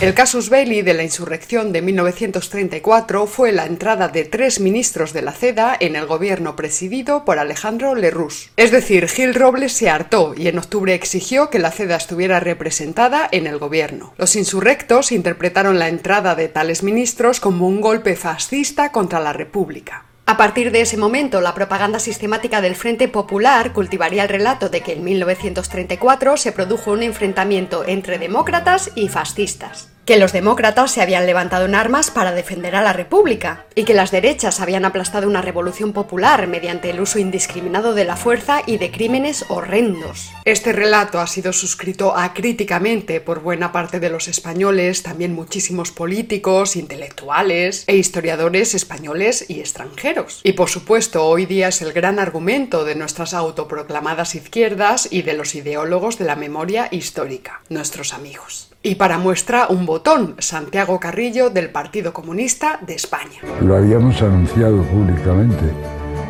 El 0.00 0.12
casus 0.12 0.50
belli 0.50 0.82
de 0.82 0.92
la 0.92 1.04
insurrección 1.04 1.72
de 1.72 1.80
1934 1.80 3.28
fue 3.28 3.52
la 3.52 3.64
entrada 3.64 4.08
de 4.08 4.24
tres 4.24 4.58
ministros 4.58 5.12
de 5.12 5.22
la 5.22 5.30
CEDA 5.30 5.76
en 5.78 5.94
el 5.94 6.06
gobierno 6.06 6.56
presidido 6.56 7.24
por 7.24 7.38
Alejandro 7.38 7.94
Lerroux. 7.94 8.50
Es 8.56 8.72
decir, 8.72 9.06
Gil 9.06 9.34
Robles 9.34 9.72
se 9.72 9.88
hartó 9.88 10.34
y 10.36 10.48
en 10.48 10.58
octubre 10.58 10.94
exigió 10.94 11.48
que 11.48 11.60
la 11.60 11.70
CEDA 11.70 11.94
estuviera 11.94 12.40
representada 12.40 13.28
en 13.30 13.46
el 13.46 13.58
gobierno. 13.58 14.12
Los 14.18 14.34
insurrectos 14.34 15.12
interpretaron 15.12 15.78
la 15.78 15.88
entrada 15.88 16.34
de 16.34 16.48
tales 16.48 16.82
ministros 16.82 17.38
como 17.38 17.68
un 17.68 17.80
golpe 17.80 18.16
fascista 18.16 18.90
contra 18.90 19.20
la 19.20 19.32
República. 19.32 20.06
A 20.26 20.38
partir 20.38 20.72
de 20.72 20.80
ese 20.80 20.96
momento, 20.96 21.42
la 21.42 21.54
propaganda 21.54 21.98
sistemática 21.98 22.62
del 22.62 22.76
Frente 22.76 23.08
Popular 23.08 23.72
cultivaría 23.72 24.22
el 24.22 24.30
relato 24.30 24.70
de 24.70 24.80
que 24.80 24.94
en 24.94 25.04
1934 25.04 26.38
se 26.38 26.52
produjo 26.52 26.92
un 26.92 27.02
enfrentamiento 27.02 27.84
entre 27.86 28.18
demócratas 28.18 28.90
y 28.94 29.08
fascistas 29.08 29.93
que 30.04 30.18
los 30.18 30.32
demócratas 30.32 30.92
se 30.92 31.00
habían 31.00 31.26
levantado 31.26 31.64
en 31.64 31.74
armas 31.74 32.10
para 32.10 32.32
defender 32.32 32.76
a 32.76 32.82
la 32.82 32.92
República 32.92 33.66
y 33.74 33.84
que 33.84 33.94
las 33.94 34.10
derechas 34.10 34.60
habían 34.60 34.84
aplastado 34.84 35.26
una 35.26 35.40
revolución 35.40 35.92
popular 35.92 36.46
mediante 36.46 36.90
el 36.90 37.00
uso 37.00 37.18
indiscriminado 37.18 37.94
de 37.94 38.04
la 38.04 38.16
fuerza 38.16 38.62
y 38.66 38.76
de 38.76 38.90
crímenes 38.90 39.46
horrendos. 39.48 40.30
Este 40.44 40.72
relato 40.72 41.20
ha 41.20 41.26
sido 41.26 41.52
suscrito 41.52 42.16
acríticamente 42.16 43.20
por 43.20 43.40
buena 43.40 43.72
parte 43.72 44.00
de 44.00 44.10
los 44.10 44.28
españoles, 44.28 45.02
también 45.02 45.34
muchísimos 45.34 45.90
políticos, 45.90 46.76
intelectuales 46.76 47.84
e 47.86 47.96
historiadores 47.96 48.74
españoles 48.74 49.46
y 49.48 49.60
extranjeros. 49.60 50.40
Y 50.44 50.52
por 50.52 50.68
supuesto, 50.68 51.24
hoy 51.26 51.46
día 51.46 51.68
es 51.68 51.80
el 51.80 51.92
gran 51.92 52.18
argumento 52.18 52.84
de 52.84 52.94
nuestras 52.94 53.32
autoproclamadas 53.32 54.34
izquierdas 54.34 55.08
y 55.10 55.22
de 55.22 55.34
los 55.34 55.54
ideólogos 55.54 56.18
de 56.18 56.26
la 56.26 56.36
memoria 56.36 56.88
histórica, 56.90 57.62
nuestros 57.68 58.12
amigos. 58.12 58.73
Y 58.86 58.96
para 58.96 59.16
muestra 59.16 59.68
un 59.68 59.86
botón, 59.86 60.34
Santiago 60.40 61.00
Carrillo 61.00 61.48
del 61.48 61.70
Partido 61.70 62.12
Comunista 62.12 62.78
de 62.86 62.94
España. 62.94 63.40
Lo 63.62 63.76
habíamos 63.76 64.20
anunciado 64.20 64.82
públicamente. 64.82 65.64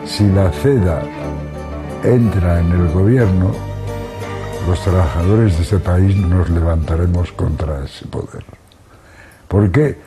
Si 0.07 0.25
la 0.29 0.53
CEDA 0.53 1.03
entra 2.05 2.61
en 2.61 2.71
el 2.71 2.93
gobierno, 2.93 3.51
los 4.69 4.81
trabajadores 4.85 5.57
de 5.57 5.65
ese 5.65 5.81
país 5.81 6.15
nos 6.15 6.49
levantaremos 6.49 7.33
contra 7.33 7.85
ese 7.85 8.07
poder. 8.07 8.45
¿Por 9.49 9.73
qué? 9.73 9.99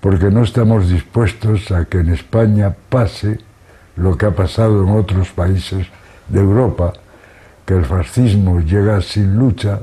Porque 0.00 0.30
no 0.30 0.44
estamos 0.44 0.88
dispuestos 0.88 1.70
a 1.70 1.84
que 1.84 1.98
en 1.98 2.14
España 2.14 2.74
pase 2.88 3.40
lo 3.96 4.16
que 4.16 4.24
ha 4.24 4.34
pasado 4.34 4.84
en 4.84 4.96
otros 4.96 5.32
países 5.32 5.86
de 6.28 6.40
Europa, 6.40 6.94
que 7.66 7.74
el 7.74 7.84
fascismo 7.84 8.60
llega 8.60 9.02
sin 9.02 9.36
lucha, 9.36 9.80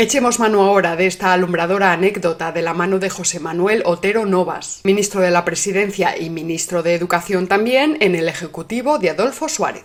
Echemos 0.00 0.38
mano 0.38 0.62
ahora 0.62 0.94
de 0.94 1.08
esta 1.08 1.32
alumbradora 1.32 1.92
anécdota 1.92 2.52
de 2.52 2.62
la 2.62 2.72
mano 2.72 3.00
de 3.00 3.10
José 3.10 3.40
Manuel 3.40 3.82
Otero 3.84 4.26
Novas, 4.26 4.80
ministro 4.84 5.20
de 5.20 5.32
la 5.32 5.44
Presidencia 5.44 6.16
y 6.16 6.30
ministro 6.30 6.84
de 6.84 6.94
Educación 6.94 7.48
también 7.48 7.96
en 7.98 8.14
el 8.14 8.28
Ejecutivo 8.28 9.00
de 9.00 9.10
Adolfo 9.10 9.48
Suárez. 9.48 9.82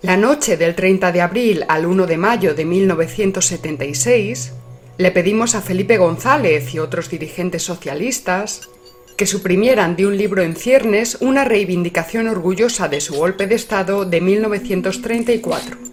La 0.00 0.16
noche 0.16 0.56
del 0.56 0.74
30 0.74 1.12
de 1.12 1.20
abril 1.20 1.66
al 1.68 1.84
1 1.84 2.06
de 2.06 2.16
mayo 2.16 2.54
de 2.54 2.64
1976, 2.64 4.54
le 4.96 5.10
pedimos 5.10 5.54
a 5.54 5.60
Felipe 5.60 5.98
González 5.98 6.72
y 6.72 6.78
otros 6.78 7.10
dirigentes 7.10 7.62
socialistas 7.62 8.70
que 9.18 9.26
suprimieran 9.26 9.96
de 9.96 10.06
un 10.06 10.16
libro 10.16 10.40
en 10.40 10.56
ciernes 10.56 11.18
una 11.20 11.44
reivindicación 11.44 12.26
orgullosa 12.26 12.88
de 12.88 13.02
su 13.02 13.16
golpe 13.16 13.46
de 13.46 13.56
Estado 13.56 14.06
de 14.06 14.22
1934. 14.22 15.87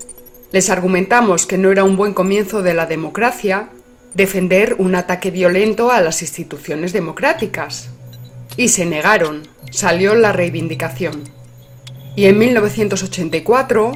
Les 0.51 0.69
argumentamos 0.69 1.45
que 1.45 1.57
no 1.57 1.71
era 1.71 1.83
un 1.83 1.97
buen 1.97 2.13
comienzo 2.13 2.61
de 2.61 2.73
la 2.73 2.85
democracia 2.85 3.69
defender 4.15 4.75
un 4.79 4.95
ataque 4.95 5.29
violento 5.29 5.91
a 5.91 6.01
las 6.01 6.21
instituciones 6.21 6.93
democráticas. 6.93 7.89
Y 8.57 8.69
se 8.69 8.85
negaron, 8.85 9.43
salió 9.71 10.15
la 10.15 10.31
reivindicación. 10.31 11.23
Y 12.15 12.25
en 12.25 12.37
1984, 12.37 13.91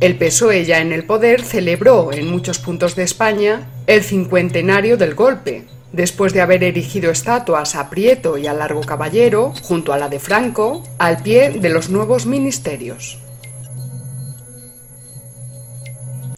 el 0.00 0.16
PSOE 0.16 0.64
ya 0.64 0.80
en 0.80 0.92
el 0.92 1.04
poder 1.04 1.42
celebró 1.42 2.10
en 2.12 2.30
muchos 2.30 2.58
puntos 2.58 2.96
de 2.96 3.02
España 3.02 3.68
el 3.86 4.02
cincuentenario 4.02 4.96
del 4.96 5.14
golpe, 5.14 5.66
después 5.92 6.32
de 6.32 6.40
haber 6.40 6.64
erigido 6.64 7.10
estatuas 7.10 7.74
a 7.74 7.90
Prieto 7.90 8.38
y 8.38 8.46
a 8.46 8.54
Largo 8.54 8.80
Caballero, 8.80 9.52
junto 9.60 9.92
a 9.92 9.98
la 9.98 10.08
de 10.08 10.20
Franco, 10.20 10.82
al 10.98 11.22
pie 11.22 11.50
de 11.50 11.68
los 11.68 11.90
nuevos 11.90 12.24
ministerios. 12.24 13.18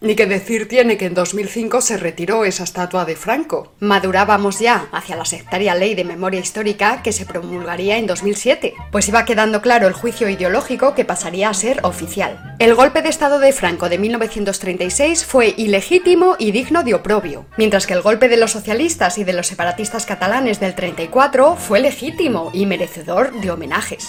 Ni 0.03 0.17
que 0.17 0.27
decir 0.27 0.67
tiene 0.67 0.99
que 0.99 1.07
en 1.07 1.15
2005 1.15 1.81
se 1.81 1.97
retiró 1.97 2.45
esa 2.45 2.65
estatua 2.65 3.05
de 3.05 3.15
Franco. 3.15 3.73
Madurábamos 3.79 4.59
ya 4.59 4.89
hacia 4.91 5.15
la 5.15 5.25
sectaria 5.25 5.77
ley 5.77 5.95
de 5.95 6.03
memoria 6.03 6.41
histórica 6.41 7.03
que 7.05 7.13
se 7.13 7.25
promulgaría 7.25 7.99
en 7.99 8.09
2007, 8.09 8.75
pues 8.91 9.07
iba 9.07 9.25
quedando 9.25 9.63
claro 9.63 9.87
el 9.87 9.93
juicio 9.93 10.29
ideológico 10.29 10.97
que 10.97 11.05
pasaría 11.05 11.51
a 11.51 11.55
ser 11.55 11.79
oficial. 11.85 12.57
El 12.59 12.75
golpe 12.75 13.01
de 13.01 13.11
Estado 13.11 13.39
de 13.39 13.53
Franco 13.53 13.89
de 13.89 13.99
1936 13.99 15.25
fue 15.25 15.55
ilegítimo 15.57 16.35
y 16.37 16.51
digno 16.51 16.83
de 16.83 16.95
oprobio, 16.95 17.47
mientras 17.57 17.87
que 17.87 17.95
el 17.95 18.03
golpe 18.03 18.29
de 18.29 18.39
los 18.39 18.51
socialistas 18.51 19.19
y 19.19 19.25
de 19.25 19.35
los 19.35 19.47
separatistas 19.47 20.05
catalanes 20.05 20.59
del 20.59 20.75
34 20.75 21.55
fue 21.55 21.79
legítimo 21.79 22.51
y 22.53 22.67
merecedor 22.67 23.41
de 23.41 23.53
homenajes. 23.53 24.09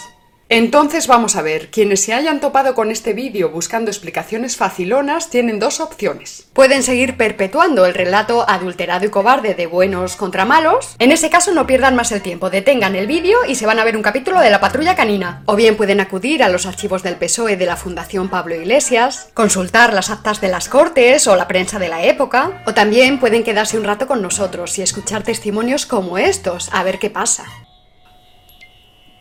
Entonces 0.55 1.07
vamos 1.07 1.35
a 1.35 1.41
ver, 1.41 1.71
quienes 1.71 2.03
se 2.03 2.13
hayan 2.13 2.39
topado 2.39 2.75
con 2.75 2.91
este 2.91 3.13
vídeo 3.13 3.49
buscando 3.49 3.89
explicaciones 3.89 4.55
facilonas 4.55 5.31
tienen 5.31 5.57
dos 5.57 5.79
opciones. 5.79 6.45
Pueden 6.53 6.83
seguir 6.83 7.17
perpetuando 7.17 7.87
el 7.87 7.95
relato 7.95 8.47
adulterado 8.47 9.03
y 9.03 9.09
cobarde 9.09 9.55
de 9.55 9.65
buenos 9.65 10.15
contra 10.15 10.45
malos. 10.45 10.95
En 10.99 11.11
ese 11.11 11.31
caso 11.31 11.53
no 11.53 11.65
pierdan 11.65 11.95
más 11.95 12.11
el 12.11 12.21
tiempo, 12.21 12.51
detengan 12.51 12.95
el 12.95 13.07
vídeo 13.07 13.39
y 13.47 13.55
se 13.55 13.65
van 13.65 13.79
a 13.79 13.83
ver 13.83 13.97
un 13.97 14.03
capítulo 14.03 14.41
de 14.41 14.51
la 14.51 14.59
patrulla 14.59 14.95
canina. 14.95 15.41
O 15.47 15.55
bien 15.55 15.75
pueden 15.75 15.99
acudir 15.99 16.43
a 16.43 16.49
los 16.49 16.67
archivos 16.67 17.01
del 17.01 17.15
PSOE 17.15 17.57
de 17.57 17.65
la 17.65 17.75
Fundación 17.75 18.29
Pablo 18.29 18.53
Iglesias, 18.53 19.29
consultar 19.33 19.91
las 19.91 20.11
actas 20.11 20.39
de 20.39 20.49
las 20.49 20.69
cortes 20.69 21.25
o 21.25 21.35
la 21.35 21.47
prensa 21.47 21.79
de 21.79 21.89
la 21.89 22.03
época, 22.03 22.61
o 22.67 22.75
también 22.75 23.19
pueden 23.19 23.43
quedarse 23.43 23.79
un 23.79 23.85
rato 23.85 24.05
con 24.05 24.21
nosotros 24.21 24.77
y 24.77 24.83
escuchar 24.83 25.23
testimonios 25.23 25.87
como 25.87 26.19
estos, 26.19 26.69
a 26.71 26.83
ver 26.83 26.99
qué 26.99 27.09
pasa. 27.09 27.43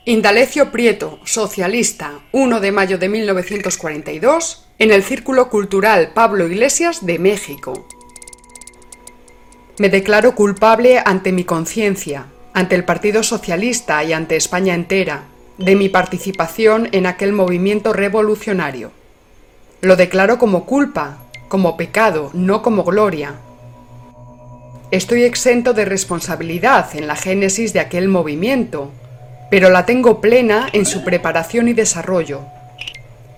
Indalecio 0.05 0.73
Prieto, 0.73 1.21
socialista, 1.23 2.23
1 2.33 2.59
de 2.59 2.73
mayo 2.73 2.99
de 2.99 3.09
1942, 3.09 4.67
en 4.81 4.91
el 4.91 5.05
Círculo 5.05 5.49
Cultural 5.49 6.11
Pablo 6.13 6.49
Iglesias 6.49 7.07
de 7.07 7.21
México. 7.21 7.87
Me 9.79 9.91
declaro 9.91 10.35
culpable 10.35 11.01
ante 11.05 11.31
mi 11.31 11.45
conciencia, 11.45 12.27
ante 12.53 12.75
el 12.75 12.85
Partido 12.85 13.23
Socialista 13.23 14.03
y 14.03 14.13
ante 14.13 14.35
España 14.35 14.75
entera, 14.75 15.23
de 15.57 15.77
mi 15.77 15.89
participación 15.89 16.89
en 16.91 17.07
aquel 17.07 17.33
movimiento 17.33 17.93
revolucionario. 17.93 18.91
Lo 19.83 19.95
declaro 19.95 20.37
como 20.37 20.67
culpa, 20.67 21.19
como 21.47 21.77
pecado, 21.77 22.31
no 22.35 22.61
como 22.63 22.83
gloria. 22.83 23.35
Estoy 24.91 25.23
exento 25.23 25.75
de 25.75 25.85
responsabilidad 25.85 26.89
en 26.97 27.07
la 27.07 27.15
génesis 27.15 27.73
de 27.73 27.79
aquel 27.79 28.09
movimiento, 28.09 28.91
pero 29.53 29.69
la 29.69 29.85
tengo 29.85 30.23
plena 30.23 30.71
en 30.73 30.87
su 30.87 31.05
preparación 31.05 31.69
y 31.69 31.75
desarrollo. 31.75 32.41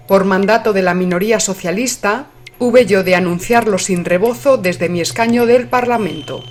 Por 0.07 0.25
mandato 0.25 0.73
de 0.73 0.81
la 0.81 0.95
minoría 0.95 1.41
socialista, 1.41 2.27
hube 2.61 2.87
yo 2.87 3.03
de 3.03 3.17
anunciarlo 3.17 3.79
sin 3.79 4.05
rebozo 4.05 4.57
desde 4.57 4.89
mi 4.89 5.01
escaño 5.01 5.45
del 5.45 5.67
Parlamento. 5.67 6.45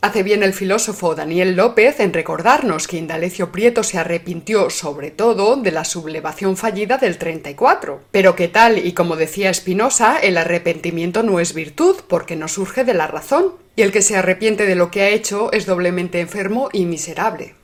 Hace 0.00 0.24
bien 0.24 0.42
el 0.42 0.54
filósofo 0.54 1.14
Daniel 1.14 1.54
López 1.54 2.00
en 2.00 2.12
recordarnos 2.12 2.88
que 2.88 2.96
Indalecio 2.96 3.52
Prieto 3.52 3.84
se 3.84 3.96
arrepintió 3.96 4.70
sobre 4.70 5.12
todo 5.12 5.54
de 5.54 5.70
la 5.70 5.84
sublevación 5.84 6.56
fallida 6.56 6.98
del 6.98 7.16
34, 7.16 8.00
pero 8.10 8.34
que 8.34 8.48
tal 8.48 8.84
y 8.84 8.90
como 8.90 9.14
decía 9.14 9.50
Espinosa, 9.50 10.18
el 10.18 10.36
arrepentimiento 10.36 11.22
no 11.22 11.38
es 11.38 11.54
virtud 11.54 11.94
porque 12.08 12.34
no 12.34 12.48
surge 12.48 12.82
de 12.82 12.94
la 12.94 13.06
razón, 13.06 13.52
y 13.76 13.82
el 13.82 13.92
que 13.92 14.02
se 14.02 14.16
arrepiente 14.16 14.66
de 14.66 14.74
lo 14.74 14.90
que 14.90 15.02
ha 15.02 15.10
hecho 15.10 15.52
es 15.52 15.64
doblemente 15.64 16.18
enfermo 16.18 16.70
y 16.72 16.86
miserable. 16.86 17.54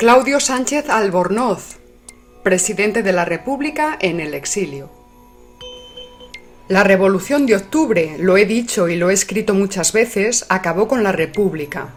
Claudio 0.00 0.40
Sánchez 0.40 0.88
Albornoz, 0.88 1.76
presidente 2.42 3.02
de 3.02 3.12
la 3.12 3.26
República 3.26 3.98
en 4.00 4.18
el 4.20 4.32
exilio. 4.32 4.88
La 6.68 6.82
Revolución 6.84 7.44
de 7.44 7.56
Octubre, 7.56 8.16
lo 8.18 8.38
he 8.38 8.46
dicho 8.46 8.88
y 8.88 8.96
lo 8.96 9.10
he 9.10 9.12
escrito 9.12 9.52
muchas 9.52 9.92
veces, 9.92 10.46
acabó 10.48 10.88
con 10.88 11.02
la 11.02 11.12
República. 11.12 11.88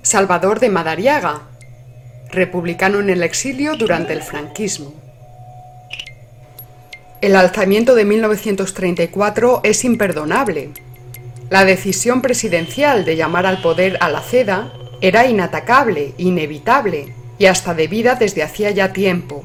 Salvador 0.00 0.58
de 0.58 0.70
Madariaga, 0.70 1.42
republicano 2.30 2.98
en 3.00 3.10
el 3.10 3.22
exilio 3.22 3.76
durante 3.76 4.14
el 4.14 4.22
franquismo. 4.22 4.94
El 7.20 7.36
alzamiento 7.36 7.94
de 7.94 8.06
1934 8.06 9.60
es 9.64 9.84
imperdonable, 9.84 10.70
la 11.52 11.66
decisión 11.66 12.22
presidencial 12.22 13.04
de 13.04 13.14
llamar 13.14 13.44
al 13.44 13.60
poder 13.60 13.98
a 14.00 14.08
la 14.08 14.22
CEDA 14.22 14.72
era 15.02 15.26
inatacable, 15.26 16.14
inevitable 16.16 17.12
y 17.38 17.44
hasta 17.44 17.74
debida 17.74 18.14
desde 18.14 18.42
hacía 18.42 18.70
ya 18.70 18.94
tiempo. 18.94 19.44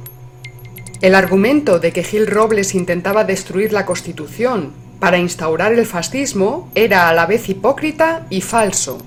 El 1.02 1.16
argumento 1.16 1.80
de 1.80 1.92
que 1.92 2.04
Gil 2.04 2.26
Robles 2.26 2.76
intentaba 2.76 3.26
destruir 3.26 3.74
la 3.74 3.86
Constitución 3.86 4.72
para 5.02 5.18
instaurar 5.18 5.74
el 5.74 5.86
fascismo 5.86 6.72
era 6.76 7.10
a 7.10 7.14
la 7.14 7.26
vez 7.26 7.50
hipócrita 7.50 8.26
y 8.30 8.40
falso. 8.40 9.00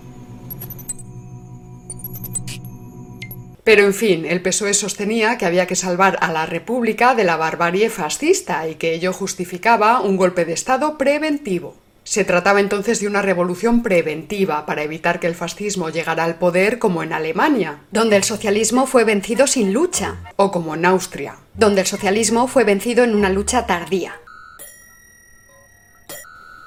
Pero 3.65 3.87
en 3.87 3.95
fin, 3.95 4.27
el 4.27 4.43
PSOE 4.43 4.75
sostenía 4.75 5.39
que 5.39 5.47
había 5.47 5.67
que 5.67 5.75
salvar 5.75 6.19
a 6.21 6.31
la 6.33 6.45
República 6.45 7.15
de 7.15 7.25
la 7.25 7.39
barbarie 7.39 7.89
fascista 7.89 8.69
y 8.69 8.75
que 8.75 8.93
ello 8.93 9.15
justificaba 9.15 10.03
un 10.03 10.19
golpe 10.19 10.45
de 10.45 10.53
Estado 10.53 10.99
preventivo. 10.99 11.77
Se 12.11 12.25
trataba 12.25 12.59
entonces 12.59 12.99
de 12.99 13.07
una 13.07 13.23
revolución 13.23 13.85
preventiva 13.85 14.67
para 14.67 14.83
evitar 14.83 15.21
que 15.21 15.29
el 15.29 15.37
fascismo 15.37 15.91
llegara 15.91 16.25
al 16.25 16.41
poder 16.41 16.81
como 16.81 17.05
en 17.05 17.13
Alemania, 17.13 17.83
donde 17.93 18.17
el 18.17 18.25
socialismo 18.25 18.87
fue 18.87 19.05
vencido 19.05 19.47
sin 19.47 19.73
lucha, 19.73 20.17
o 20.35 20.51
como 20.51 20.75
en 20.75 20.87
Austria, 20.87 21.37
donde 21.55 21.83
el 21.83 21.87
socialismo 21.87 22.49
fue 22.49 22.65
vencido 22.65 23.05
en 23.05 23.15
una 23.15 23.29
lucha 23.29 23.65
tardía. 23.65 24.15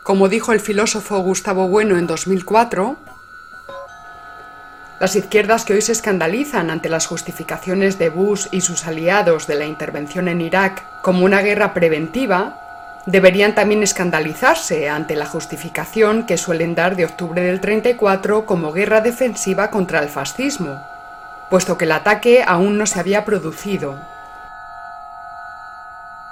Como 0.06 0.30
dijo 0.30 0.54
el 0.54 0.62
filósofo 0.62 1.20
Gustavo 1.20 1.68
Bueno 1.68 1.98
en 1.98 2.08
2004, 2.08 2.96
las 5.02 5.18
izquierdas 5.18 5.66
que 5.66 5.74
hoy 5.74 5.82
se 5.82 5.92
escandalizan 5.92 6.70
ante 6.70 6.88
las 6.88 7.06
justificaciones 7.06 8.00
de 8.00 8.10
Bush 8.10 8.48
y 8.54 8.62
sus 8.62 8.86
aliados 8.86 9.46
de 9.48 9.56
la 9.56 9.66
intervención 9.66 10.30
en 10.30 10.40
Irak 10.40 11.02
como 11.02 11.26
una 11.26 11.42
guerra 11.42 11.74
preventiva 11.74 12.62
Deberían 13.06 13.54
también 13.54 13.84
escandalizarse 13.84 14.90
ante 14.90 15.16
la 15.16 15.26
justificación 15.26 16.26
que 16.26 16.38
suelen 16.38 16.74
dar 16.74 16.96
de 16.96 17.04
octubre 17.06 17.42
del 17.42 17.60
34 17.60 18.46
como 18.46 18.72
guerra 18.72 19.02
defensiva 19.02 19.70
contra 19.72 20.00
el 20.00 20.08
fascismo, 20.08 20.82
puesto 21.50 21.78
que 21.78 21.84
el 21.84 21.92
ataque 21.92 22.44
aún 22.48 22.78
no 22.78 22.86
se 22.86 23.00
había 23.02 23.26
producido 23.26 24.12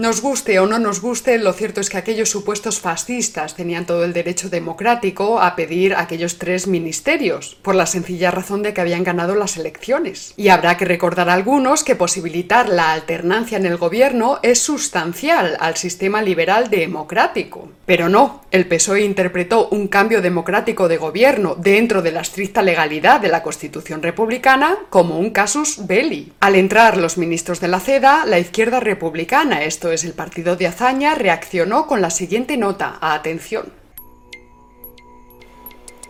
nos 0.02 0.20
guste 0.22 0.60
o 0.60 0.66
no 0.66 0.80
nos 0.80 1.00
guste, 1.00 1.38
lo 1.38 1.54
cierto 1.54 1.80
es 1.80 1.92
que 1.92 1.98
aquellos 1.98 2.30
supuestos 2.30 2.80
fascistas 2.80 3.56
tenían 3.56 3.86
todo 3.86 4.04
el 4.04 4.14
derecho 4.14 4.50
democrático 4.50 5.40
a 5.40 5.56
pedir 5.56 5.94
aquellos 5.94 6.40
tres 6.40 6.66
ministerios, 6.66 7.56
por 7.62 7.76
la 7.76 7.86
sencilla 7.86 8.32
razón 8.32 8.64
de 8.64 8.74
que 8.74 8.82
habían 8.82 9.04
ganado 9.04 9.36
las 9.36 9.58
elecciones. 9.58 10.34
Y 10.38 10.50
habrá 10.50 10.76
que 10.76 10.86
recordar 10.86 11.30
a 11.30 11.34
algunos 11.34 11.84
que 11.84 11.96
posibilitar 11.96 12.68
la 12.68 12.94
alternancia 12.94 13.60
en 13.60 13.68
el 13.68 13.78
gobierno 13.78 14.40
es 14.42 14.60
sustancial 14.60 15.56
al 15.60 15.78
sistema 15.78 16.24
liberal 16.24 16.72
democrático. 16.72 17.70
Pero 17.86 18.10
no, 18.10 18.42
el 18.50 18.68
PSOE 18.68 19.02
interpretó 19.02 19.68
un 19.70 19.88
cambio 19.88 20.22
democrático 20.22 20.88
de 20.88 20.98
gobierno 20.98 21.56
dentro 21.56 22.02
de 22.02 22.12
la 22.12 22.22
estricta 22.22 22.64
legalidad 22.64 23.22
de 23.22 23.30
la 23.30 23.44
Constitución 23.44 24.02
republicana 24.02 24.78
como 24.90 25.20
un 25.20 25.30
casus 25.30 25.86
belli. 25.86 26.34
Al 26.40 26.56
entrar 26.56 26.98
los 26.98 27.20
ministros 27.20 27.60
de 27.60 27.68
la 27.68 27.80
CEDA, 27.80 28.26
la 28.26 28.40
izquierda 28.40 28.80
republicana, 28.80 29.64
esto 29.64 29.91
es 29.92 30.04
el 30.04 30.14
partido 30.14 30.56
de 30.56 30.68
Azaña, 30.68 31.16
reaccionó 31.16 31.88
con 31.88 32.02
la 32.02 32.10
siguiente 32.10 32.58
nota, 32.58 32.98
a 33.02 33.14
atención. 33.14 33.72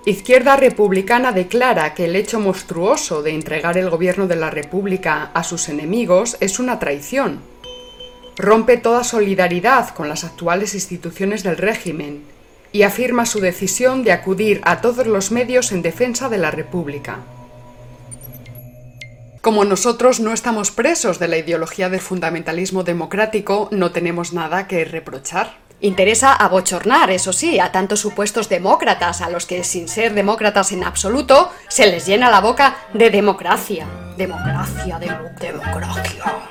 Izquierda 0.04 0.56
Republicana 0.56 1.32
declara 1.32 1.94
que 1.94 2.06
el 2.06 2.16
hecho 2.16 2.40
monstruoso 2.40 3.22
de 3.22 3.36
entregar 3.36 3.78
el 3.78 3.92
gobierno 3.92 4.26
de 4.26 4.36
la 4.36 4.50
República 4.50 5.30
a 5.36 5.44
sus 5.44 5.70
enemigos 5.70 6.38
es 6.40 6.60
una 6.60 6.80
traición. 6.80 7.40
rompe 8.38 8.78
toda 8.78 9.04
solidaridad 9.04 9.90
con 9.94 10.10
las 10.10 10.24
actuales 10.24 10.74
instituciones 10.74 11.44
del 11.44 11.58
régimen 11.58 12.24
y 12.72 12.82
afirma 12.82 13.28
su 13.28 13.40
decisión 13.40 14.04
de 14.04 14.14
acudir 14.14 14.62
a 14.64 14.82
todos 14.82 15.06
los 15.06 15.32
medios 15.32 15.72
en 15.72 15.84
defensa 15.84 16.30
de 16.30 16.40
la 16.40 16.50
República. 16.50 17.20
Como 19.42 19.66
nosotros 19.66 20.20
no 20.20 20.34
estamos 20.34 20.70
presos 20.70 21.18
de 21.18 21.28
la 21.28 21.38
ideología 21.38 21.90
del 21.90 22.00
fundamentalismo 22.00 22.84
democrático, 22.84 23.70
no 23.72 23.92
tenemos 23.92 24.34
nada 24.34 24.68
que 24.68 24.86
reprochar. 24.86 25.58
Interesa 25.80 26.32
abochornar, 26.34 27.10
eso 27.10 27.34
sí, 27.34 27.60
a 27.60 27.72
tantos 27.72 28.02
supuestos 28.02 28.50
demócratas, 28.50 29.20
a 29.22 29.32
los 29.32 29.48
que 29.48 29.64
sin 29.64 29.88
ser 29.88 30.14
demócratas 30.14 30.72
en 30.74 30.84
absoluto, 30.84 31.50
se 31.70 31.88
les 31.88 32.06
llena 32.06 32.30
la 32.30 32.40
boca 32.40 32.78
de 32.94 33.10
democracia. 33.10 33.88
Democracia, 34.16 35.00
democracia. 35.00 36.51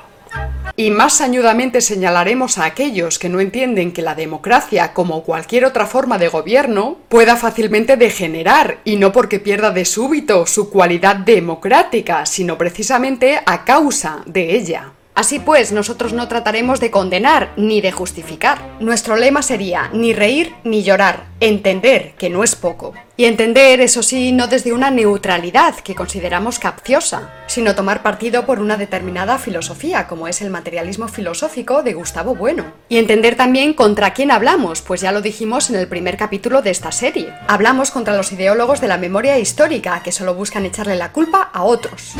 Y 0.76 0.90
más 0.90 1.18
sañudamente 1.18 1.80
señalaremos 1.80 2.58
a 2.58 2.64
aquellos 2.64 3.18
que 3.18 3.28
no 3.28 3.40
entienden 3.40 3.92
que 3.92 4.02
la 4.02 4.14
democracia, 4.14 4.92
como 4.94 5.24
cualquier 5.24 5.64
otra 5.64 5.86
forma 5.86 6.16
de 6.18 6.28
gobierno, 6.28 6.98
pueda 7.08 7.36
fácilmente 7.36 7.96
degenerar, 7.96 8.78
y 8.84 8.96
no 8.96 9.12
porque 9.12 9.40
pierda 9.40 9.70
de 9.70 9.84
súbito 9.84 10.46
su 10.46 10.70
cualidad 10.70 11.16
democrática, 11.16 12.24
sino 12.24 12.56
precisamente 12.56 13.40
a 13.44 13.64
causa 13.64 14.22
de 14.26 14.56
ella. 14.56 14.92
Así 15.20 15.38
pues, 15.38 15.70
nosotros 15.70 16.14
no 16.14 16.28
trataremos 16.28 16.80
de 16.80 16.90
condenar 16.90 17.52
ni 17.58 17.82
de 17.82 17.92
justificar. 17.92 18.58
Nuestro 18.80 19.16
lema 19.16 19.42
sería 19.42 19.90
ni 19.92 20.14
reír 20.14 20.54
ni 20.64 20.82
llorar, 20.82 21.26
entender, 21.40 22.14
que 22.16 22.30
no 22.30 22.42
es 22.42 22.54
poco. 22.54 22.94
Y 23.18 23.26
entender, 23.26 23.82
eso 23.82 24.02
sí, 24.02 24.32
no 24.32 24.46
desde 24.46 24.72
una 24.72 24.90
neutralidad 24.90 25.74
que 25.74 25.94
consideramos 25.94 26.58
capciosa, 26.58 27.34
sino 27.48 27.74
tomar 27.74 28.02
partido 28.02 28.46
por 28.46 28.60
una 28.60 28.78
determinada 28.78 29.36
filosofía, 29.36 30.06
como 30.06 30.26
es 30.26 30.40
el 30.40 30.48
materialismo 30.48 31.06
filosófico 31.06 31.82
de 31.82 31.92
Gustavo 31.92 32.34
Bueno. 32.34 32.72
Y 32.88 32.96
entender 32.96 33.36
también 33.36 33.74
contra 33.74 34.14
quién 34.14 34.30
hablamos, 34.30 34.80
pues 34.80 35.02
ya 35.02 35.12
lo 35.12 35.20
dijimos 35.20 35.68
en 35.68 35.76
el 35.76 35.86
primer 35.86 36.16
capítulo 36.16 36.62
de 36.62 36.70
esta 36.70 36.92
serie. 36.92 37.34
Hablamos 37.46 37.90
contra 37.90 38.16
los 38.16 38.32
ideólogos 38.32 38.80
de 38.80 38.88
la 38.88 38.96
memoria 38.96 39.38
histórica, 39.38 40.02
que 40.02 40.12
solo 40.12 40.34
buscan 40.34 40.64
echarle 40.64 40.96
la 40.96 41.12
culpa 41.12 41.50
a 41.52 41.64
otros. 41.64 42.14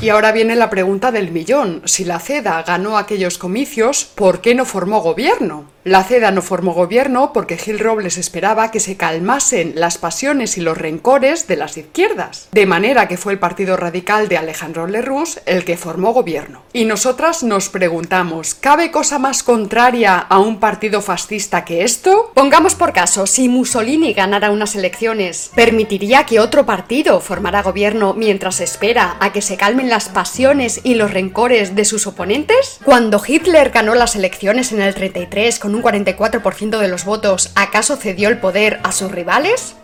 Y 0.00 0.08
ahora 0.08 0.32
viene 0.32 0.56
la 0.56 0.68
pregunta 0.68 1.12
del 1.12 1.30
millón. 1.30 1.82
Si 1.84 2.04
la 2.04 2.18
CEDA 2.18 2.62
ganó 2.64 2.98
aquellos 2.98 3.38
comicios, 3.38 4.04
¿por 4.04 4.40
qué 4.40 4.54
no 4.54 4.64
formó 4.64 5.00
gobierno? 5.00 5.66
La 5.84 6.04
CEDA 6.04 6.30
no 6.30 6.42
formó 6.42 6.74
gobierno 6.74 7.32
porque 7.32 7.58
Gil 7.58 7.80
Robles 7.80 8.16
esperaba 8.16 8.70
que 8.70 8.78
se 8.78 8.96
calmasen 8.96 9.72
las 9.74 9.98
pasiones 9.98 10.56
y 10.56 10.60
los 10.60 10.78
rencores 10.78 11.48
de 11.48 11.56
las 11.56 11.76
izquierdas, 11.76 12.46
de 12.52 12.66
manera 12.66 13.08
que 13.08 13.16
fue 13.16 13.32
el 13.32 13.40
Partido 13.40 13.76
Radical 13.76 14.28
de 14.28 14.36
Alejandro 14.36 14.86
Lerroux 14.86 15.40
el 15.44 15.64
que 15.64 15.76
formó 15.76 16.12
gobierno. 16.12 16.62
Y 16.72 16.84
nosotras 16.84 17.42
nos 17.42 17.68
preguntamos, 17.68 18.54
¿cabe 18.54 18.92
cosa 18.92 19.18
más 19.18 19.42
contraria 19.42 20.18
a 20.18 20.38
un 20.38 20.60
partido 20.60 21.02
fascista 21.02 21.64
que 21.64 21.82
esto? 21.82 22.30
Pongamos 22.32 22.76
por 22.76 22.92
caso, 22.92 23.26
si 23.26 23.48
Mussolini 23.48 24.12
ganara 24.12 24.52
unas 24.52 24.76
elecciones, 24.76 25.50
¿permitiría 25.52 26.26
que 26.26 26.38
otro 26.38 26.64
partido 26.64 27.20
formara 27.20 27.60
gobierno 27.60 28.14
mientras 28.14 28.60
espera 28.60 29.16
a 29.18 29.32
que 29.32 29.42
se 29.42 29.56
calmen 29.56 29.90
las 29.90 30.08
pasiones 30.08 30.80
y 30.84 30.94
los 30.94 31.12
rencores 31.12 31.74
de 31.74 31.84
sus 31.84 32.06
oponentes? 32.06 32.78
Cuando 32.84 33.20
Hitler 33.26 33.70
ganó 33.70 33.96
las 33.96 34.14
elecciones 34.14 34.70
en 34.70 34.80
el 34.80 34.94
33 34.94 35.58
con 35.58 35.71
un 35.74 35.82
44% 35.82 36.78
de 36.78 36.88
los 36.88 37.04
votos, 37.04 37.50
¿acaso 37.54 37.96
cedió 37.96 38.28
el 38.28 38.38
poder 38.38 38.80
a 38.82 38.92
sus 38.92 39.10
rivales? 39.10 39.76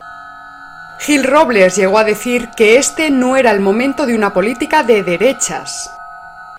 Gil 1.00 1.24
Robles 1.24 1.76
llegó 1.76 1.98
a 1.98 2.04
decir 2.04 2.50
que 2.56 2.76
este 2.76 3.10
no 3.10 3.36
era 3.36 3.52
el 3.52 3.60
momento 3.60 4.04
de 4.06 4.14
una 4.14 4.32
política 4.32 4.82
de 4.82 5.02
derechas, 5.02 5.90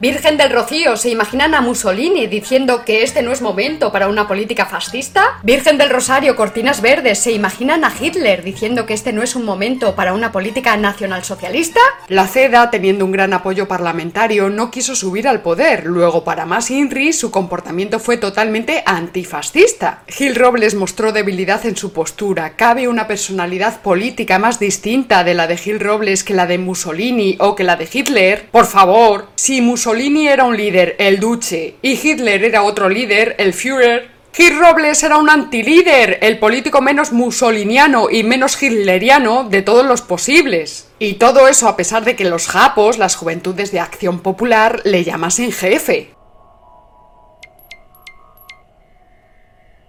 Virgen 0.01 0.37
del 0.37 0.51
Rocío, 0.51 0.95
¿se 0.95 1.09
imaginan 1.09 1.53
a 1.53 1.59
Mussolini 1.59 2.25
diciendo 2.27 2.85
que 2.85 3.03
este 3.03 3.21
no 3.21 3.33
es 3.33 3.41
momento 3.41 3.91
para 3.91 4.07
una 4.07 4.29
política 4.29 4.65
fascista? 4.65 5.21
Virgen 5.43 5.77
del 5.77 5.89
Rosario, 5.89 6.37
Cortinas 6.37 6.81
Verdes, 6.81 7.19
¿se 7.19 7.33
imaginan 7.33 7.83
a 7.83 7.91
Hitler 7.99 8.41
diciendo 8.41 8.85
que 8.85 8.93
este 8.93 9.11
no 9.11 9.23
es 9.23 9.35
un 9.35 9.43
momento 9.43 9.95
para 9.95 10.13
una 10.13 10.31
política 10.31 10.77
nacionalsocialista? 10.77 11.81
La 12.07 12.27
CEDA, 12.27 12.71
teniendo 12.71 13.03
un 13.03 13.11
gran 13.11 13.33
apoyo 13.33 13.67
parlamentario, 13.67 14.49
no 14.49 14.71
quiso 14.71 14.95
subir 14.95 15.27
al 15.27 15.41
poder. 15.41 15.85
Luego, 15.85 16.23
para 16.23 16.45
más 16.45 16.71
INRI, 16.71 17.11
su 17.11 17.29
comportamiento 17.29 17.99
fue 17.99 18.15
totalmente 18.15 18.83
antifascista. 18.85 20.03
Gil 20.07 20.35
Robles 20.35 20.75
mostró 20.75 21.11
debilidad 21.11 21.65
en 21.65 21.75
su 21.75 21.91
postura. 21.91 22.55
¿Cabe 22.55 22.87
una 22.87 23.05
personalidad 23.05 23.81
política 23.81 24.39
más 24.39 24.61
distinta 24.61 25.25
de 25.25 25.33
la 25.33 25.45
de 25.47 25.57
Gil 25.57 25.81
Robles 25.81 26.23
que 26.23 26.33
la 26.33 26.47
de 26.47 26.57
Mussolini 26.57 27.35
o 27.41 27.53
que 27.53 27.65
la 27.65 27.75
de 27.75 27.89
Hitler? 27.91 28.47
Por 28.49 28.65
favor, 28.65 29.27
si 29.35 29.59
Mussolini 29.59 29.88
Mussolini 29.89 30.27
era 30.27 30.43
un 30.43 30.55
líder, 30.55 30.95
el 30.99 31.19
Duce, 31.19 31.77
y 31.81 31.93
Hitler 31.93 32.43
era 32.43 32.61
otro 32.61 32.89
líder, 32.89 33.35
el 33.39 33.55
Führer, 33.55 34.11
Gil 34.31 34.59
Robles 34.59 35.01
era 35.01 35.17
un 35.17 35.31
antilíder, 35.31 36.19
el 36.21 36.37
político 36.37 36.79
menos 36.79 37.11
mussoliniano 37.11 38.07
y 38.11 38.23
menos 38.23 38.61
hitleriano 38.61 39.45
de 39.49 39.63
todos 39.63 39.83
los 39.83 40.03
posibles. 40.03 40.91
Y 40.99 41.15
todo 41.15 41.47
eso 41.47 41.67
a 41.67 41.75
pesar 41.75 42.05
de 42.05 42.15
que 42.15 42.25
los 42.25 42.45
japos, 42.45 42.99
las 42.99 43.15
juventudes 43.15 43.71
de 43.71 43.79
acción 43.79 44.19
popular, 44.19 44.79
le 44.83 45.03
llamasen 45.03 45.51
jefe. 45.51 46.13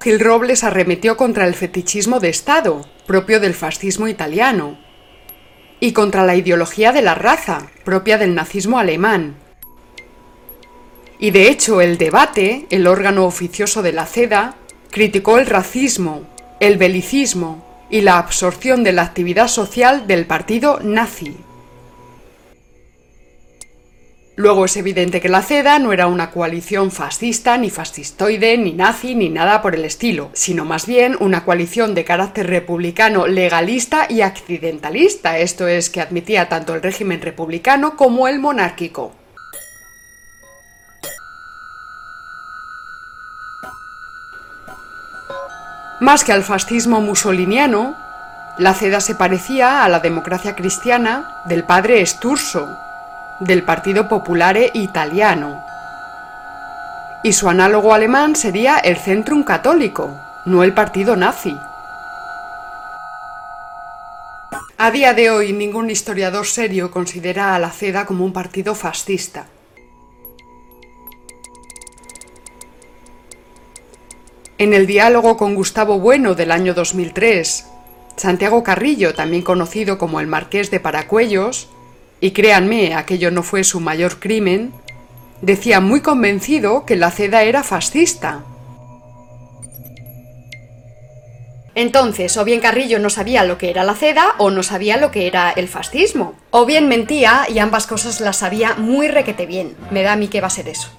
Gil 0.01 0.19
Robles 0.19 0.65
arremetió 0.65 1.19
contra 1.19 1.47
el 1.47 1.55
fetichismo 1.55 2.21
de 2.21 2.31
Estado, 2.31 2.89
propio 3.07 3.39
del 3.39 3.53
fascismo 3.53 4.09
italiano, 4.09 4.79
y 5.79 5.93
contra 5.93 6.25
la 6.25 6.37
ideología 6.37 6.93
de 6.93 7.03
la 7.03 7.15
raza, 7.15 7.67
propia 7.85 8.17
del 8.17 8.35
nazismo 8.35 8.79
alemán, 8.79 9.37
y 11.21 11.31
de 11.31 11.49
hecho 11.49 11.83
el 11.83 11.99
debate, 11.99 12.67
el 12.71 12.87
órgano 12.87 13.27
oficioso 13.27 13.83
de 13.83 13.93
la 13.93 14.07
CEDA, 14.07 14.57
criticó 14.91 15.39
el 15.39 15.47
racismo, 15.47 16.23
el 16.61 16.79
belicismo 16.79 17.65
y 17.91 18.01
la 18.01 18.19
absorción 18.19 18.83
de 18.83 18.93
la 18.93 19.03
actividad 19.03 19.49
social 19.49 20.07
del 20.07 20.25
partido 20.25 20.81
nazi. 20.83 21.37
Luego 24.37 24.65
es 24.65 24.75
evidente 24.79 25.21
que 25.21 25.29
la 25.29 25.43
CEDA 25.43 25.79
no 25.79 25.93
era 25.93 26.07
una 26.07 26.31
coalición 26.31 26.91
fascista, 26.91 27.59
ni 27.59 27.69
fascistoide, 27.69 28.57
ni 28.57 28.73
nazi, 28.73 29.15
ni 29.15 29.29
nada 29.29 29.61
por 29.61 29.75
el 29.75 29.85
estilo, 29.85 30.31
sino 30.33 30.65
más 30.65 30.87
bien 30.87 31.15
una 31.21 31.45
coalición 31.45 31.95
de 31.95 32.05
carácter 32.05 32.47
republicano 32.47 33.27
legalista 33.27 34.07
y 34.09 34.23
accidentalista, 34.23 35.39
esto 35.39 35.69
es 35.69 35.91
que 35.91 36.01
admitía 36.01 36.49
tanto 36.49 36.75
el 36.75 36.81
régimen 36.81 37.21
republicano 37.21 37.97
como 37.97 38.29
el 38.29 38.39
monárquico. 38.39 39.20
Más 46.01 46.25
que 46.25 46.33
al 46.33 46.43
fascismo 46.43 47.03
musoliniano, 47.03 47.95
la 48.57 48.73
CEDA 48.73 49.01
se 49.01 49.15
parecía 49.15 49.85
a 49.85 49.89
la 49.91 50.01
democracia 50.01 50.57
cristiana 50.57 51.43
del 51.45 51.65
padre 51.65 52.05
Sturzo, 52.07 52.67
del 53.39 53.63
Partido 53.65 54.09
Popolare 54.09 54.71
Italiano. 54.73 55.63
Y 57.23 57.35
su 57.35 57.51
análogo 57.51 57.93
alemán 57.93 58.35
sería 58.35 58.79
el 58.79 58.97
Centrum 58.97 59.45
Católico, 59.45 60.11
no 60.47 60.65
el 60.65 60.73
partido 60.73 61.17
nazi. 61.17 61.55
A 64.79 64.91
día 64.91 65.13
de 65.13 65.31
hoy 65.31 65.53
ningún 65.53 65.91
historiador 65.91 66.47
serio 66.47 66.91
considera 66.91 67.55
a 67.55 67.59
la 67.59 67.71
CEDA 67.71 68.07
como 68.07 68.25
un 68.25 68.33
partido 68.33 68.75
fascista. 68.75 69.45
En 74.61 74.75
el 74.75 74.87
diálogo 74.87 75.39
con 75.39 75.55
Gustavo 75.55 75.99
Bueno 75.99 76.35
del 76.35 76.51
año 76.51 76.75
2003, 76.75 77.65
Santiago 78.17 78.63
Carrillo, 78.63 79.15
también 79.15 79.43
conocido 79.43 79.97
como 79.97 80.21
el 80.21 80.27
Marqués 80.27 80.71
de 80.71 80.81
Paracuellos, 80.81 81.71
y 82.21 82.33
créanme, 82.33 82.95
aquello 82.95 83.31
no 83.31 83.43
fue 83.43 83.65
su 83.65 83.81
mayor 83.81 84.21
crimen, 84.21 84.75
decía 85.41 85.81
muy 85.81 86.03
convencido 86.03 86.85
que 86.85 86.97
la 86.97 87.11
CEDA 87.11 87.45
era 87.45 87.63
fascista. 87.63 88.45
Entonces, 91.75 92.37
o 92.37 92.45
bien 92.45 92.61
Carrillo 92.61 92.99
no 92.99 93.09
sabía 93.09 93.45
lo 93.45 93.57
que 93.57 93.71
era 93.71 93.83
la 93.83 93.95
CEDA 93.95 94.35
o 94.37 94.51
no 94.51 94.63
sabía 94.63 94.99
lo 94.99 95.11
que 95.11 95.27
era 95.27 95.53
el 95.53 95.69
fascismo. 95.69 96.35
O 96.51 96.67
bien 96.67 96.87
mentía 96.87 97.47
y 97.49 97.61
ambas 97.61 97.87
cosas 97.87 98.21
las 98.21 98.37
sabía 98.37 98.75
muy 98.75 99.09
requete 99.09 99.47
bien. 99.47 99.75
Me 99.91 100.03
da 100.03 100.13
a 100.13 100.17
mí 100.17 100.29
que 100.29 100.43
va 100.43 100.49
a 100.49 100.51
ser 100.51 100.69
eso. 100.69 100.91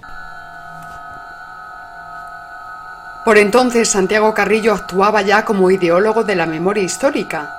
Por 3.24 3.38
entonces 3.38 3.88
Santiago 3.88 4.34
Carrillo 4.34 4.74
actuaba 4.74 5.22
ya 5.22 5.44
como 5.44 5.70
ideólogo 5.70 6.24
de 6.24 6.34
la 6.34 6.46
memoria 6.46 6.82
histórica, 6.82 7.54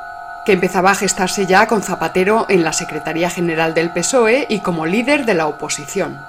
que 0.45 0.51
empezaba 0.51 0.91
a 0.91 0.95
gestarse 0.95 1.45
ya 1.45 1.67
con 1.67 1.81
Zapatero 1.81 2.45
en 2.49 2.65
la 2.65 2.73
Secretaría 2.73 3.29
General 3.29 3.73
del 3.73 3.91
PSOE 3.91 4.45
y 4.49 4.59
como 4.59 4.85
líder 4.85 5.25
de 5.25 5.35
la 5.35 5.47
oposición. 5.47 6.19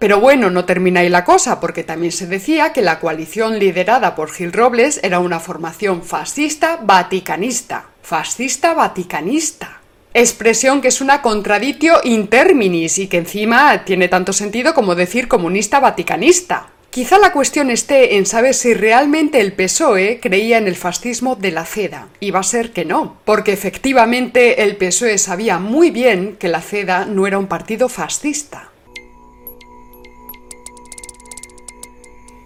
Pero 0.00 0.20
bueno, 0.20 0.50
no 0.50 0.64
termina 0.64 1.02
la 1.04 1.24
cosa, 1.24 1.60
porque 1.60 1.84
también 1.84 2.12
se 2.12 2.26
decía 2.26 2.72
que 2.72 2.82
la 2.82 2.98
coalición 2.98 3.60
liderada 3.60 4.16
por 4.16 4.30
Gil 4.30 4.52
Robles 4.52 5.00
era 5.02 5.20
una 5.20 5.38
formación 5.38 6.02
fascista 6.02 6.80
vaticanista. 6.82 7.86
Fascista 8.02 8.74
vaticanista. 8.74 9.80
Expresión 10.12 10.80
que 10.80 10.88
es 10.88 11.00
una 11.00 11.22
contradictio 11.22 12.00
in 12.02 12.28
terminis 12.28 12.98
y 12.98 13.06
que 13.06 13.18
encima 13.18 13.84
tiene 13.84 14.08
tanto 14.08 14.32
sentido 14.32 14.74
como 14.74 14.94
decir 14.96 15.28
comunista 15.28 15.78
vaticanista. 15.78 16.66
Quizá 16.96 17.18
la 17.18 17.30
cuestión 17.30 17.70
esté 17.70 18.16
en 18.16 18.24
saber 18.24 18.54
si 18.54 18.72
realmente 18.72 19.42
el 19.42 19.52
PSOE 19.52 20.18
creía 20.18 20.56
en 20.56 20.66
el 20.66 20.76
fascismo 20.76 21.36
de 21.36 21.50
la 21.50 21.66
CEDA. 21.66 22.08
Y 22.20 22.30
va 22.30 22.40
a 22.40 22.42
ser 22.42 22.72
que 22.72 22.86
no, 22.86 23.18
porque 23.26 23.52
efectivamente 23.52 24.62
el 24.62 24.78
PSOE 24.78 25.18
sabía 25.18 25.58
muy 25.58 25.90
bien 25.90 26.38
que 26.40 26.48
la 26.48 26.62
CEDA 26.62 27.04
no 27.04 27.26
era 27.26 27.38
un 27.38 27.48
partido 27.48 27.90
fascista. 27.90 28.70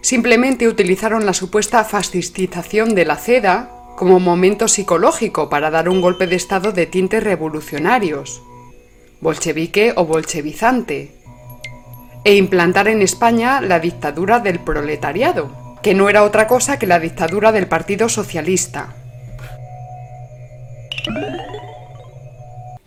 Simplemente 0.01 0.67
utilizaron 0.67 1.27
la 1.27 1.33
supuesta 1.33 1.85
fascistización 1.85 2.97
de 2.97 3.05
la 3.05 3.19
CEDA 3.19 3.71
como 3.97 4.19
momento 4.19 4.67
psicológico 4.67 5.49
para 5.49 5.71
dar 5.71 5.89
un 5.89 6.01
golpe 6.01 6.27
de 6.27 6.35
Estado 6.35 6.73
de 6.73 6.87
tintes 6.87 7.23
revolucionarios, 7.23 8.43
bolchevique 9.21 9.93
o 9.95 10.07
bolchevizante, 10.07 11.20
e 12.25 12.37
implantar 12.37 12.89
en 12.89 13.03
España 13.03 13.61
la 13.61 13.81
dictadura 13.81 14.41
del 14.41 14.61
proletariado, 14.61 15.51
que 15.83 15.95
no 15.95 16.09
era 16.09 16.25
otra 16.25 16.47
cosa 16.47 16.79
que 16.79 16.87
la 16.87 17.01
dictadura 17.01 17.53
del 17.53 17.67
Partido 17.67 18.09
Socialista. 18.09 18.95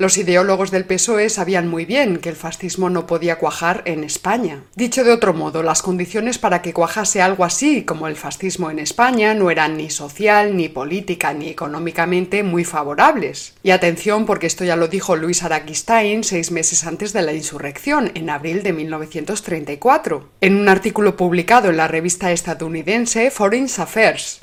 Los 0.04 0.18
ideólogos 0.18 0.70
del 0.70 0.84
PSOE 0.84 1.30
sabían 1.30 1.70
muy 1.70 1.86
bien 1.86 2.18
que 2.18 2.28
el 2.28 2.36
fascismo 2.36 2.90
no 2.90 3.08
podía 3.08 3.38
cuajar 3.38 3.84
en 3.86 4.04
España. 4.04 4.66
Dicho 4.76 5.06
de 5.06 5.14
otro 5.14 5.34
modo, 5.34 5.64
las 5.64 5.82
condiciones 5.82 6.38
para 6.38 6.62
que 6.62 6.74
cuajase 6.74 7.22
algo 7.22 7.46
así 7.46 7.86
como 7.86 8.10
el 8.10 8.18
fascismo 8.18 8.70
en 8.70 8.80
España 8.80 9.34
no 9.34 9.50
eran 9.50 9.78
ni 9.78 9.90
social, 9.90 10.58
ni 10.58 10.68
política, 10.68 11.34
ni 11.34 11.48
económicamente 11.48 12.44
muy 12.44 12.66
favorables. 12.66 13.54
Y 13.64 13.72
atención 13.72 14.26
porque 14.26 14.48
esto 14.48 14.66
ya 14.66 14.76
lo 14.76 14.90
dijo 14.90 15.16
Luis 15.16 15.42
Araquistain 15.42 16.26
seis 16.26 16.52
meses 16.52 16.84
antes 16.84 17.14
de 17.14 17.22
la 17.22 17.32
insurrección, 17.32 18.12
en 18.14 18.30
abril 18.30 18.62
de 18.62 18.74
1934, 18.74 20.28
en 20.42 20.58
un 20.58 20.68
artículo 20.68 21.16
publicado 21.16 21.70
en 21.70 21.78
la 21.78 21.88
revista 21.88 22.34
estadounidense 22.34 23.32
Foreign 23.32 23.70
Affairs. 23.78 24.42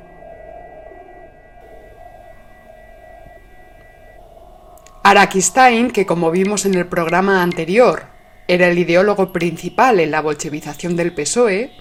Araquistain, 5.03 5.89
que 5.89 6.05
como 6.05 6.29
vimos 6.29 6.65
en 6.65 6.75
el 6.75 6.85
programa 6.85 7.41
anterior, 7.41 8.03
era 8.47 8.67
el 8.67 8.77
ideólogo 8.77 9.33
principal 9.33 9.99
en 9.99 10.11
la 10.11 10.21
bolchevización 10.21 10.95
del 10.95 11.13
PSOE, 11.13 11.71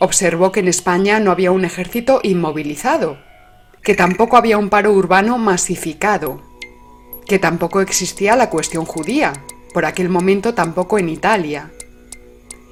observó 0.00 0.50
que 0.50 0.58
en 0.58 0.66
España 0.66 1.20
no 1.20 1.30
había 1.30 1.52
un 1.52 1.64
ejército 1.64 2.18
inmovilizado, 2.24 3.18
que 3.82 3.94
tampoco 3.94 4.36
había 4.36 4.58
un 4.58 4.70
paro 4.70 4.92
urbano 4.92 5.38
masificado, 5.38 6.42
que 7.28 7.38
tampoco 7.38 7.80
existía 7.80 8.34
la 8.34 8.50
cuestión 8.50 8.84
judía, 8.86 9.32
por 9.72 9.84
aquel 9.84 10.08
momento 10.08 10.54
tampoco 10.54 10.98
en 10.98 11.10
Italia, 11.10 11.70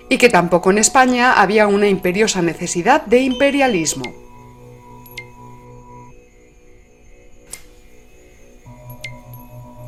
y 0.08 0.18
que 0.18 0.28
tampoco 0.28 0.72
en 0.72 0.78
España 0.78 1.40
había 1.40 1.68
una 1.68 1.86
imperiosa 1.86 2.42
necesidad 2.42 3.02
de 3.06 3.20
imperialismo. 3.20 4.21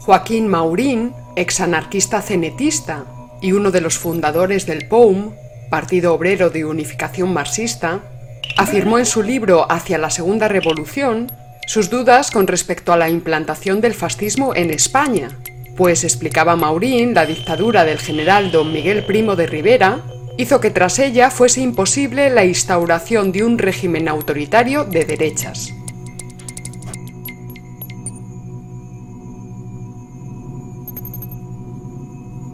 Joaquín 0.04 0.48
Maurín, 0.48 1.14
ex 1.34 1.60
anarquista 1.60 2.20
cenetista 2.20 3.06
y 3.40 3.52
uno 3.52 3.70
de 3.70 3.80
los 3.80 3.96
fundadores 3.96 4.66
del 4.66 4.86
POUM, 4.86 5.32
Partido 5.70 6.12
Obrero 6.12 6.50
de 6.50 6.66
Unificación 6.66 7.32
Marxista, 7.32 8.00
afirmó 8.58 8.98
en 8.98 9.06
su 9.06 9.22
libro 9.22 9.66
Hacia 9.72 9.96
la 9.96 10.10
Segunda 10.10 10.46
Revolución 10.46 11.32
sus 11.66 11.88
dudas 11.88 12.30
con 12.30 12.46
respecto 12.46 12.92
a 12.92 12.98
la 12.98 13.08
implantación 13.08 13.80
del 13.80 13.94
fascismo 13.94 14.54
en 14.54 14.68
España, 14.68 15.30
pues 15.74 16.04
explicaba 16.04 16.54
Maurín, 16.54 17.14
la 17.14 17.24
dictadura 17.24 17.86
del 17.86 17.98
general 17.98 18.52
don 18.52 18.74
Miguel 18.74 19.06
Primo 19.06 19.36
de 19.36 19.46
Rivera 19.46 20.02
hizo 20.36 20.60
que 20.60 20.70
tras 20.70 20.98
ella 20.98 21.30
fuese 21.30 21.62
imposible 21.62 22.28
la 22.28 22.44
instauración 22.44 23.32
de 23.32 23.42
un 23.42 23.56
régimen 23.56 24.08
autoritario 24.08 24.84
de 24.84 25.06
derechas. 25.06 25.72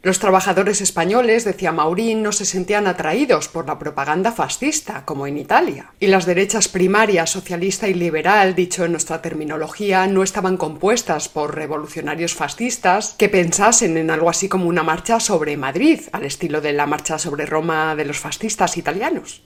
Los 0.02 0.18
trabajadores 0.18 0.80
españoles, 0.80 1.44
decía 1.44 1.72
Maurín, 1.72 2.22
no 2.22 2.32
se 2.32 2.46
sentían 2.46 2.86
atraídos 2.86 3.48
por 3.48 3.66
la 3.66 3.78
propaganda 3.78 4.32
fascista, 4.32 5.04
como 5.04 5.26
en 5.26 5.36
Italia. 5.36 5.92
Y 6.00 6.06
las 6.06 6.24
derechas 6.24 6.68
primarias, 6.68 7.28
socialista 7.28 7.86
y 7.86 7.92
liberal, 7.92 8.54
dicho 8.54 8.86
en 8.86 8.92
nuestra 8.92 9.20
terminología, 9.20 10.06
no 10.06 10.22
estaban 10.22 10.56
compuestas 10.56 11.28
por 11.28 11.54
revolucionarios 11.54 12.32
fascistas 12.32 13.14
que 13.18 13.28
pensasen 13.28 13.98
en 13.98 14.10
algo 14.10 14.30
así 14.30 14.48
como 14.48 14.68
una 14.68 14.82
marcha 14.82 15.20
sobre 15.20 15.58
Madrid, 15.58 16.00
al 16.12 16.24
estilo 16.24 16.62
de 16.62 16.72
la 16.72 16.86
marcha 16.86 17.18
sobre 17.18 17.44
Roma 17.44 17.94
de 17.94 18.06
los 18.06 18.18
fascistas 18.18 18.78
italianos. 18.78 19.42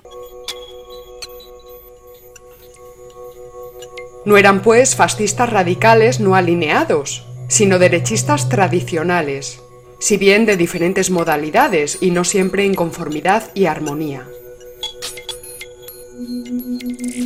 No 4.25 4.37
eran, 4.37 4.63
pues, 4.63 4.95
fascistas 4.95 5.51
radicales 5.51 6.21
no 6.21 6.37
alineados, 6.37 7.27
sino 7.49 7.81
derechistas 7.81 8.49
tradicionales, 8.49 9.61
si 9.99 10.17
bien 10.17 10.47
de 10.47 10.57
diferentes 10.57 11.11
modalidades 11.11 11.99
y 12.01 12.11
no 12.11 12.25
siempre 12.25 12.65
en 12.65 12.75
conformidad 12.75 13.51
y 13.55 13.67
armonía. 13.67 14.29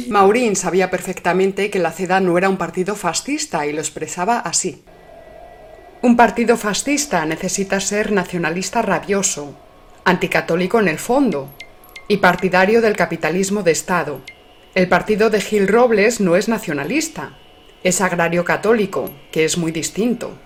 Maurín 0.08 0.56
sabía 0.56 0.90
perfectamente 0.90 1.70
que 1.70 1.78
la 1.78 1.92
CEDA 1.92 2.20
no 2.20 2.38
era 2.38 2.48
un 2.48 2.56
partido 2.56 2.94
fascista 2.94 3.66
y 3.66 3.72
lo 3.72 3.80
expresaba 3.80 4.38
así. 4.38 4.82
Un 6.00 6.16
partido 6.16 6.56
fascista 6.56 7.26
necesita 7.26 7.80
ser 7.80 8.12
nacionalista 8.12 8.82
rabioso, 8.82 9.54
anticatólico 10.04 10.80
en 10.80 10.88
el 10.88 10.98
fondo 10.98 11.50
y 12.06 12.18
partidario 12.18 12.80
del 12.80 12.96
capitalismo 12.96 13.62
de 13.62 13.72
Estado. 13.72 14.20
El 14.74 14.88
partido 14.88 15.28
de 15.28 15.40
Gil 15.40 15.68
Robles 15.68 16.20
no 16.20 16.36
es 16.36 16.48
nacionalista, 16.48 17.36
es 17.82 18.00
agrario 18.00 18.44
católico, 18.44 19.10
que 19.30 19.44
es 19.44 19.58
muy 19.58 19.72
distinto. 19.72 20.38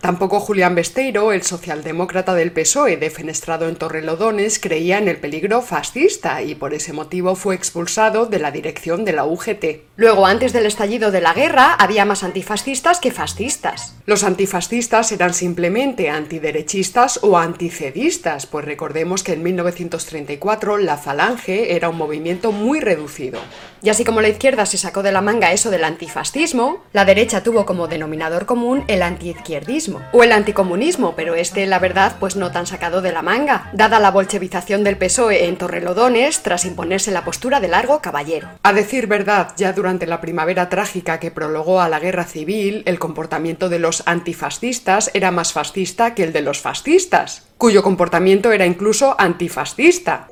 Tampoco 0.00 0.38
Julián 0.38 0.76
Besteiro, 0.76 1.32
el 1.32 1.42
socialdemócrata 1.42 2.32
del 2.32 2.52
PSOE 2.52 2.98
defenestrado 2.98 3.68
en 3.68 3.74
Torrelodones, 3.74 4.60
creía 4.60 4.96
en 4.98 5.08
el 5.08 5.16
peligro 5.16 5.60
fascista 5.60 6.40
y 6.40 6.54
por 6.54 6.72
ese 6.72 6.92
motivo 6.92 7.34
fue 7.34 7.56
expulsado 7.56 8.26
de 8.26 8.38
la 8.38 8.52
dirección 8.52 9.04
de 9.04 9.12
la 9.12 9.24
UGT. 9.24 9.64
Luego, 9.96 10.26
antes 10.26 10.52
del 10.52 10.66
estallido 10.66 11.10
de 11.10 11.20
la 11.20 11.34
guerra, 11.34 11.74
había 11.74 12.04
más 12.04 12.22
antifascistas 12.22 13.00
que 13.00 13.10
fascistas. 13.10 13.96
Los 14.06 14.22
antifascistas 14.22 15.10
eran 15.10 15.34
simplemente 15.34 16.10
antiderechistas 16.10 17.18
o 17.24 17.36
anticedistas, 17.36 18.46
pues 18.46 18.64
recordemos 18.64 19.24
que 19.24 19.32
en 19.32 19.42
1934 19.42 20.78
la 20.78 20.96
Falange 20.96 21.74
era 21.74 21.88
un 21.88 21.96
movimiento 21.96 22.52
muy 22.52 22.78
reducido. 22.78 23.40
Y 23.82 23.90
así 23.90 24.04
como 24.04 24.20
la 24.20 24.28
izquierda 24.28 24.64
se 24.64 24.78
sacó 24.78 25.02
de 25.02 25.12
la 25.12 25.22
manga 25.22 25.52
eso 25.52 25.70
del 25.70 25.82
antifascismo, 25.82 26.84
la 26.92 27.04
derecha 27.04 27.42
tuvo 27.42 27.66
como 27.66 27.88
denominador 27.88 28.46
común 28.46 28.84
el 28.86 29.02
antiizquierdismo 29.02 29.87
o 30.12 30.22
el 30.22 30.32
anticomunismo, 30.32 31.14
pero 31.16 31.34
este, 31.34 31.66
la 31.66 31.78
verdad, 31.78 32.16
pues 32.20 32.36
no 32.36 32.50
tan 32.50 32.66
sacado 32.66 33.00
de 33.02 33.12
la 33.12 33.22
manga, 33.22 33.70
dada 33.72 34.00
la 34.00 34.10
bolchevización 34.10 34.84
del 34.84 34.96
PSOE 34.96 35.46
en 35.46 35.56
Torrelodones 35.56 36.42
tras 36.42 36.64
imponerse 36.64 37.10
la 37.10 37.24
postura 37.24 37.60
de 37.60 37.68
largo 37.68 38.00
caballero. 38.00 38.48
A 38.62 38.72
decir 38.72 39.06
verdad, 39.06 39.52
ya 39.56 39.72
durante 39.72 40.06
la 40.06 40.20
primavera 40.20 40.68
trágica 40.68 41.20
que 41.20 41.30
prologó 41.30 41.80
a 41.80 41.88
la 41.88 42.00
guerra 42.00 42.24
civil, 42.24 42.82
el 42.86 42.98
comportamiento 42.98 43.68
de 43.68 43.78
los 43.78 44.02
antifascistas 44.06 45.10
era 45.14 45.30
más 45.30 45.52
fascista 45.52 46.14
que 46.14 46.24
el 46.24 46.32
de 46.32 46.42
los 46.42 46.60
fascistas, 46.60 47.46
cuyo 47.56 47.82
comportamiento 47.82 48.52
era 48.52 48.66
incluso 48.66 49.14
antifascista. 49.18 50.28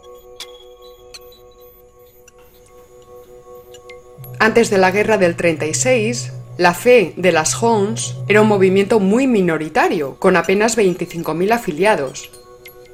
Antes 4.39 4.69
de 4.69 4.79
la 4.79 4.91
guerra 4.91 5.17
del 5.17 5.35
36, 5.35 6.33
la 6.59 6.73
fe 6.73 7.13
de 7.17 7.33
las 7.33 7.63
Hons 7.63 8.15
era 8.29 8.41
un 8.41 8.49
movimiento 8.49 8.99
muy 8.99 9.27
minoritario, 9.27 10.17
con 10.19 10.37
apenas 10.37 10.79
25.000 10.79 11.53
afiliados, 11.53 12.31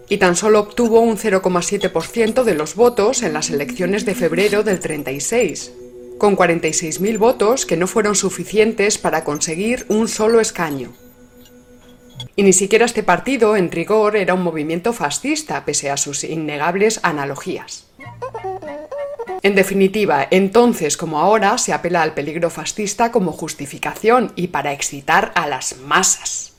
y 0.09 0.19
tan 0.19 0.35
solo 0.35 0.61
obtuvo 0.61 1.01
un 1.01 1.17
0,7% 1.17 2.43
de 2.43 2.55
los 2.55 2.75
votos 2.75 3.23
en 3.23 3.33
las 3.33 3.51
elecciones 3.51 4.05
de 4.05 4.17
febrero 4.17 4.65
del 4.65 4.81
36, 4.81 5.73
con 6.19 6.37
46.000 6.37 7.19
votos 7.19 7.65
que 7.65 7.77
no 7.77 7.87
fueron 7.87 8.17
suficientes 8.17 8.99
para 8.99 9.23
conseguir 9.23 9.87
un 9.89 10.09
solo 10.09 10.41
escaño. 10.41 10.93
Y 12.35 12.43
ni 12.43 12.53
siquiera 12.53 12.85
este 12.85 13.03
partido, 13.03 13.57
en 13.57 13.71
rigor, 13.71 14.17
era 14.17 14.35
un 14.35 14.43
movimiento 14.43 14.93
fascista, 14.93 15.65
pese 15.65 15.91
a 15.91 15.97
sus 15.97 16.25
innegables 16.25 16.99
analogías. 17.03 17.87
En 19.43 19.57
definitiva, 19.57 20.29
entonces 20.31 20.97
como 20.97 21.19
ahora 21.19 21.59
se 21.59 21.73
apela 21.73 22.03
al 22.03 22.15
peligro 22.15 22.49
fascista 22.49 23.11
como 23.11 23.33
justificación 23.33 24.33
y 24.37 24.49
para 24.49 24.73
excitar 24.73 25.33
a 25.35 25.49
las 25.49 25.79
masas. 25.79 26.53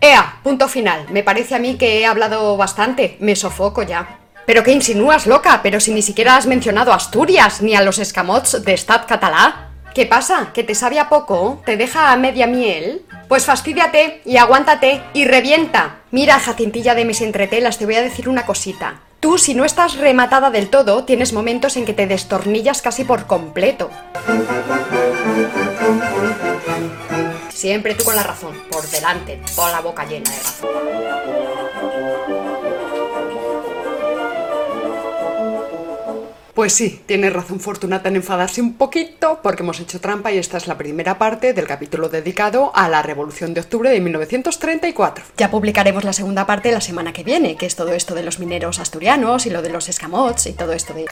Ea, 0.00 0.40
punto 0.42 0.68
final. 0.68 1.06
Me 1.10 1.22
parece 1.22 1.54
a 1.54 1.58
mí 1.58 1.76
que 1.76 2.00
he 2.00 2.06
hablado 2.06 2.56
bastante. 2.56 3.16
Me 3.20 3.36
sofoco 3.36 3.82
ya. 3.82 4.18
¿Pero 4.46 4.64
qué 4.64 4.72
insinúas, 4.72 5.26
loca? 5.26 5.60
Pero 5.62 5.78
si 5.78 5.92
ni 5.92 6.02
siquiera 6.02 6.36
has 6.36 6.46
mencionado 6.46 6.92
Asturias 6.92 7.62
ni 7.62 7.74
a 7.74 7.82
los 7.82 7.98
escamots 7.98 8.64
de 8.64 8.74
Estat 8.74 9.06
catalá. 9.06 9.70
¿Qué 9.94 10.06
pasa? 10.06 10.52
¿Que 10.52 10.64
te 10.64 10.74
sabe 10.74 10.98
a 10.98 11.08
poco? 11.08 11.62
¿Te 11.64 11.76
deja 11.76 12.12
a 12.12 12.16
media 12.16 12.46
miel? 12.46 13.02
Pues 13.28 13.44
fastídiate 13.44 14.22
y 14.24 14.36
aguántate 14.36 15.02
y 15.12 15.24
revienta. 15.24 15.96
Mira, 16.10 16.38
Jacintilla 16.38 16.94
de 16.94 17.04
mis 17.04 17.20
entretelas, 17.20 17.78
te 17.78 17.84
voy 17.84 17.96
a 17.96 18.02
decir 18.02 18.28
una 18.28 18.46
cosita. 18.46 19.00
Tú, 19.20 19.36
si 19.36 19.54
no 19.54 19.64
estás 19.64 19.96
rematada 19.96 20.50
del 20.50 20.70
todo, 20.70 21.04
tienes 21.04 21.32
momentos 21.32 21.76
en 21.76 21.84
que 21.84 21.92
te 21.92 22.06
destornillas 22.06 22.82
casi 22.82 23.02
por 23.02 23.26
completo. 23.26 23.90
Siempre 27.48 27.96
tú 27.96 28.04
con 28.04 28.14
la 28.14 28.22
razón, 28.22 28.54
por 28.70 28.88
delante, 28.88 29.40
con 29.56 29.72
la 29.72 29.80
boca 29.80 30.04
llena 30.04 30.30
de 30.30 30.36
razón. 30.36 30.68
Pues 36.58 36.72
sí, 36.72 37.00
tiene 37.06 37.30
razón 37.30 37.60
Fortunata 37.60 38.08
en 38.08 38.16
enfadarse 38.16 38.60
un 38.60 38.74
poquito 38.74 39.38
porque 39.44 39.62
hemos 39.62 39.78
hecho 39.78 40.00
trampa 40.00 40.32
y 40.32 40.38
esta 40.38 40.56
es 40.56 40.66
la 40.66 40.76
primera 40.76 41.16
parte 41.16 41.52
del 41.52 41.68
capítulo 41.68 42.08
dedicado 42.08 42.72
a 42.74 42.88
la 42.88 43.00
Revolución 43.00 43.54
de 43.54 43.60
Octubre 43.60 43.90
de 43.90 44.00
1934. 44.00 45.24
Ya 45.36 45.52
publicaremos 45.52 46.02
la 46.02 46.12
segunda 46.12 46.46
parte 46.46 46.72
la 46.72 46.80
semana 46.80 47.12
que 47.12 47.22
viene, 47.22 47.54
que 47.54 47.66
es 47.66 47.76
todo 47.76 47.92
esto 47.92 48.16
de 48.16 48.24
los 48.24 48.40
mineros 48.40 48.80
asturianos 48.80 49.46
y 49.46 49.50
lo 49.50 49.62
de 49.62 49.70
los 49.70 49.88
escamots 49.88 50.46
y 50.46 50.52
todo 50.52 50.72
esto 50.72 50.94
de... 50.94 51.06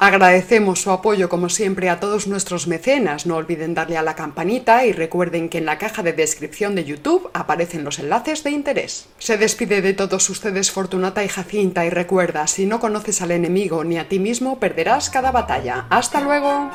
Agradecemos 0.00 0.80
su 0.80 0.92
apoyo 0.92 1.28
como 1.28 1.48
siempre 1.48 1.90
a 1.90 1.98
todos 1.98 2.28
nuestros 2.28 2.68
mecenas. 2.68 3.26
No 3.26 3.34
olviden 3.34 3.74
darle 3.74 3.96
a 3.96 4.02
la 4.02 4.14
campanita 4.14 4.86
y 4.86 4.92
recuerden 4.92 5.48
que 5.48 5.58
en 5.58 5.66
la 5.66 5.76
caja 5.76 6.04
de 6.04 6.12
descripción 6.12 6.76
de 6.76 6.84
YouTube 6.84 7.28
aparecen 7.34 7.82
los 7.82 7.98
enlaces 7.98 8.44
de 8.44 8.52
interés. 8.52 9.08
Se 9.18 9.36
despide 9.36 9.82
de 9.82 9.94
todos 9.94 10.30
ustedes 10.30 10.70
Fortunata 10.70 11.24
y 11.24 11.28
Jacinta 11.28 11.84
y 11.84 11.90
recuerda, 11.90 12.46
si 12.46 12.64
no 12.64 12.78
conoces 12.78 13.22
al 13.22 13.32
enemigo 13.32 13.82
ni 13.82 13.98
a 13.98 14.08
ti 14.08 14.20
mismo, 14.20 14.60
perderás 14.60 15.10
cada 15.10 15.32
batalla. 15.32 15.86
¡Hasta 15.90 16.20
luego! 16.20 16.70